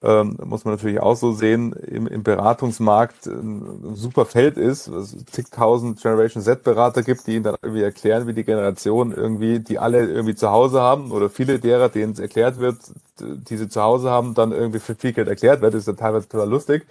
ähm, 0.05 0.37
muss 0.45 0.67
man 0.67 0.75
natürlich 0.75 1.01
auch 1.01 1.17
so 1.17 1.33
sehen, 1.33 1.73
im, 1.73 2.07
im 2.07 2.23
Beratungsmarkt 2.23 3.27
ein 3.27 3.95
super 3.95 4.27
Feld 4.27 4.59
ist, 4.59 4.87
es 4.87 5.25
zigtausend 5.27 6.03
Generation 6.03 6.43
Z-Berater 6.43 7.03
gibt, 7.03 7.27
die 7.27 7.37
ihnen 7.37 7.45
dann 7.45 7.57
irgendwie 7.63 7.83
erklären, 7.83 8.27
wie 8.27 8.35
die 8.35 8.45
Generation 8.45 9.13
irgendwie, 9.13 9.61
die 9.61 9.79
alle 9.79 10.07
irgendwie 10.07 10.35
zu 10.35 10.51
Hause 10.51 10.83
haben 10.83 11.11
oder 11.11 11.31
viele 11.31 11.59
derer, 11.59 11.89
denen 11.89 12.13
es 12.13 12.19
erklärt 12.19 12.59
wird, 12.59 12.77
die 13.19 13.57
sie 13.57 13.69
zu 13.71 13.81
Hause 13.81 14.11
haben, 14.11 14.35
dann 14.35 14.53
irgendwie 14.53 14.81
für 14.81 14.95
viel 14.95 15.15
Geld 15.15 15.29
erklärt 15.29 15.63
wird, 15.63 15.73
das 15.73 15.81
ist 15.83 15.87
ja 15.87 15.95
teilweise 15.95 16.29
total 16.29 16.51
lustig. 16.51 16.87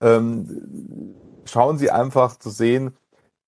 ähm, 0.00 1.14
schauen 1.44 1.78
Sie 1.78 1.90
einfach 1.90 2.38
zu 2.38 2.50
sehen, 2.50 2.96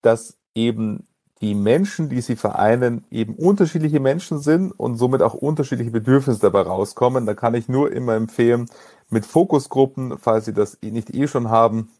dass 0.02 0.36
eben 0.54 1.06
die 1.40 1.54
Menschen, 1.54 2.08
die 2.08 2.22
sie 2.22 2.36
vereinen, 2.36 3.04
eben 3.10 3.34
unterschiedliche 3.34 4.00
Menschen 4.00 4.38
sind 4.38 4.72
und 4.72 4.96
somit 4.96 5.20
auch 5.20 5.34
unterschiedliche 5.34 5.90
Bedürfnisse 5.90 6.40
dabei 6.40 6.62
rauskommen. 6.62 7.26
Da 7.26 7.34
kann 7.34 7.54
ich 7.54 7.68
nur 7.68 7.92
immer 7.92 8.14
empfehlen, 8.14 8.70
mit 9.10 9.26
Fokusgruppen, 9.26 10.18
falls 10.18 10.46
Sie 10.46 10.54
das 10.54 10.78
nicht 10.82 11.14
eh 11.14 11.28
schon 11.28 11.50
haben, 11.50 11.90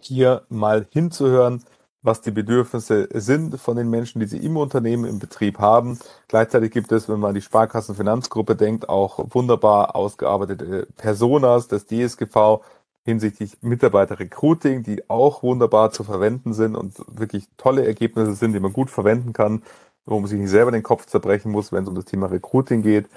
hier 0.00 0.42
mal 0.48 0.86
hinzuhören, 0.90 1.64
was 2.02 2.20
die 2.20 2.30
Bedürfnisse 2.30 3.08
sind 3.12 3.58
von 3.60 3.76
den 3.76 3.90
Menschen, 3.90 4.20
die 4.20 4.26
sie 4.26 4.38
im 4.38 4.56
Unternehmen, 4.56 5.04
im 5.04 5.18
Betrieb 5.18 5.58
haben. 5.58 5.98
Gleichzeitig 6.28 6.70
gibt 6.72 6.92
es, 6.92 7.08
wenn 7.08 7.18
man 7.18 7.30
an 7.30 7.34
die 7.34 7.42
Sparkassenfinanzgruppe 7.42 8.54
denkt, 8.54 8.88
auch 8.88 9.18
wunderbar 9.30 9.96
ausgearbeitete 9.96 10.86
Personas 10.96 11.66
des 11.66 11.86
DSGV, 11.86 12.60
hinsichtlich 13.08 13.56
Mitarbeiter-Recruiting, 13.62 14.82
die 14.82 15.08
auch 15.08 15.42
wunderbar 15.42 15.90
zu 15.92 16.04
verwenden 16.04 16.52
sind 16.52 16.76
und 16.76 16.94
wirklich 17.08 17.48
tolle 17.56 17.86
Ergebnisse 17.86 18.34
sind, 18.34 18.52
die 18.52 18.60
man 18.60 18.74
gut 18.74 18.90
verwenden 18.90 19.32
kann, 19.32 19.62
wo 20.04 20.20
man 20.20 20.28
sich 20.28 20.38
nicht 20.38 20.50
selber 20.50 20.72
den 20.72 20.82
Kopf 20.82 21.06
zerbrechen 21.06 21.50
muss, 21.50 21.72
wenn 21.72 21.84
es 21.84 21.88
um 21.88 21.94
das 21.94 22.04
Thema 22.04 22.26
Recruiting 22.26 22.82
geht. 22.82 23.08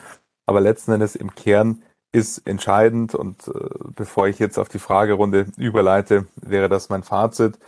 Aber 0.46 0.62
letzten 0.62 0.94
Endes 0.94 1.16
im 1.16 1.36
Kern 1.36 1.84
ist 2.14 2.48
entscheidend 2.48 3.16
und 3.16 3.48
äh, 3.50 3.52
bevor 3.96 4.28
ich 4.28 4.39
jetzt 4.39 4.58
auf 4.58 4.70
die 4.70 4.80
Fragerunde 4.80 5.48
überleite, 5.58 6.26
wäre 6.36 6.70
das 6.70 6.88
mein 6.88 7.04
Fazit, 7.04 7.60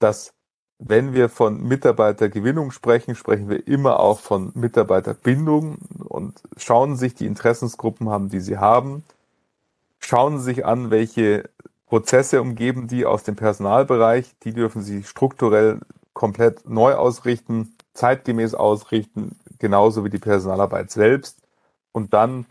dass 0.00 0.34
wenn 0.78 1.14
wir 1.14 1.30
von 1.30 1.62
Mitarbeitergewinnung 1.62 2.72
sprechen, 2.72 3.14
sprechen 3.14 3.48
wir 3.48 3.66
immer 3.66 4.00
auch 4.00 4.20
von 4.20 4.52
Mitarbeiterbindung 4.54 5.78
und 6.04 6.42
schauen 6.58 6.96
sich 6.96 7.14
die 7.14 7.26
Interessensgruppen 7.26 8.10
haben, 8.10 8.28
die 8.28 8.40
sie 8.40 8.58
haben, 8.58 9.02
schauen 9.98 10.40
sich 10.40 10.64
an, 10.64 10.90
welche 10.90 11.50
Prozesse 11.90 12.40
umgeben 12.40 12.86
die 12.86 13.04
aus 13.04 13.24
dem 13.24 13.34
Personalbereich. 13.34 14.38
Die 14.44 14.52
dürfen 14.52 14.80
Sie 14.80 15.02
strukturell 15.02 15.80
komplett 16.12 16.68
neu 16.70 16.94
ausrichten, 16.94 17.76
zeitgemäß 17.94 18.54
ausrichten, 18.54 19.36
genauso 19.58 20.04
wie 20.04 20.10
die 20.10 20.20
Personalarbeit 20.20 20.92
selbst. 20.92 21.42
Und 21.90 22.14
dann 22.14 22.46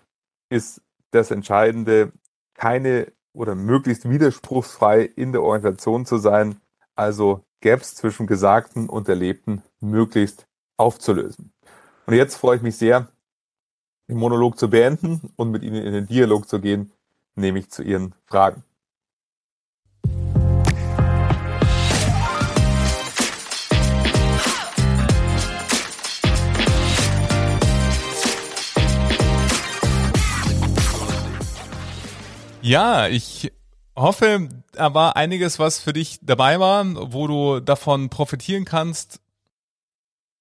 ist 0.50 0.82
das 1.12 1.32
Entscheidende, 1.32 2.12
keine 2.54 3.14
oder 3.32 3.56
möglichst 3.56 4.10
widerspruchsfrei 4.10 5.04
in 5.04 5.32
der 5.32 5.42
Organisation 5.42 6.06
zu 6.06 6.18
sein, 6.18 6.60
also 6.98 7.46
Gaps 7.62 7.96
zwischen 7.96 8.28
Gesagten 8.28 8.90
und 8.90 9.08
Erlebten 9.08 9.64
möglichst 9.80 10.48
aufzulösen. 10.76 11.54
Und 12.08 12.14
jetzt 12.14 12.36
freue 12.36 12.58
ich 12.58 12.62
mich 12.62 12.76
sehr, 12.76 13.08
den 14.10 14.18
Monolog 14.18 14.60
zu 14.60 14.70
beenden 14.70 15.32
und 15.38 15.50
mit 15.50 15.64
Ihnen 15.64 15.82
in 15.82 15.94
den 15.94 16.08
Dialog 16.08 16.50
zu 16.50 16.60
gehen, 16.60 16.92
nämlich 17.36 17.70
zu 17.70 17.84
Ihren 17.84 18.14
Fragen. 18.26 18.66
Ja, 32.70 33.07
ich 33.07 33.51
hoffe, 33.95 34.47
da 34.74 34.93
war 34.93 35.15
einiges, 35.15 35.57
was 35.57 35.80
für 35.80 35.91
dich 35.91 36.20
dabei 36.22 36.59
war, 36.59 36.86
wo 37.11 37.26
du 37.26 37.61
davon 37.61 38.09
profitieren 38.09 38.63
kannst, 38.63 39.22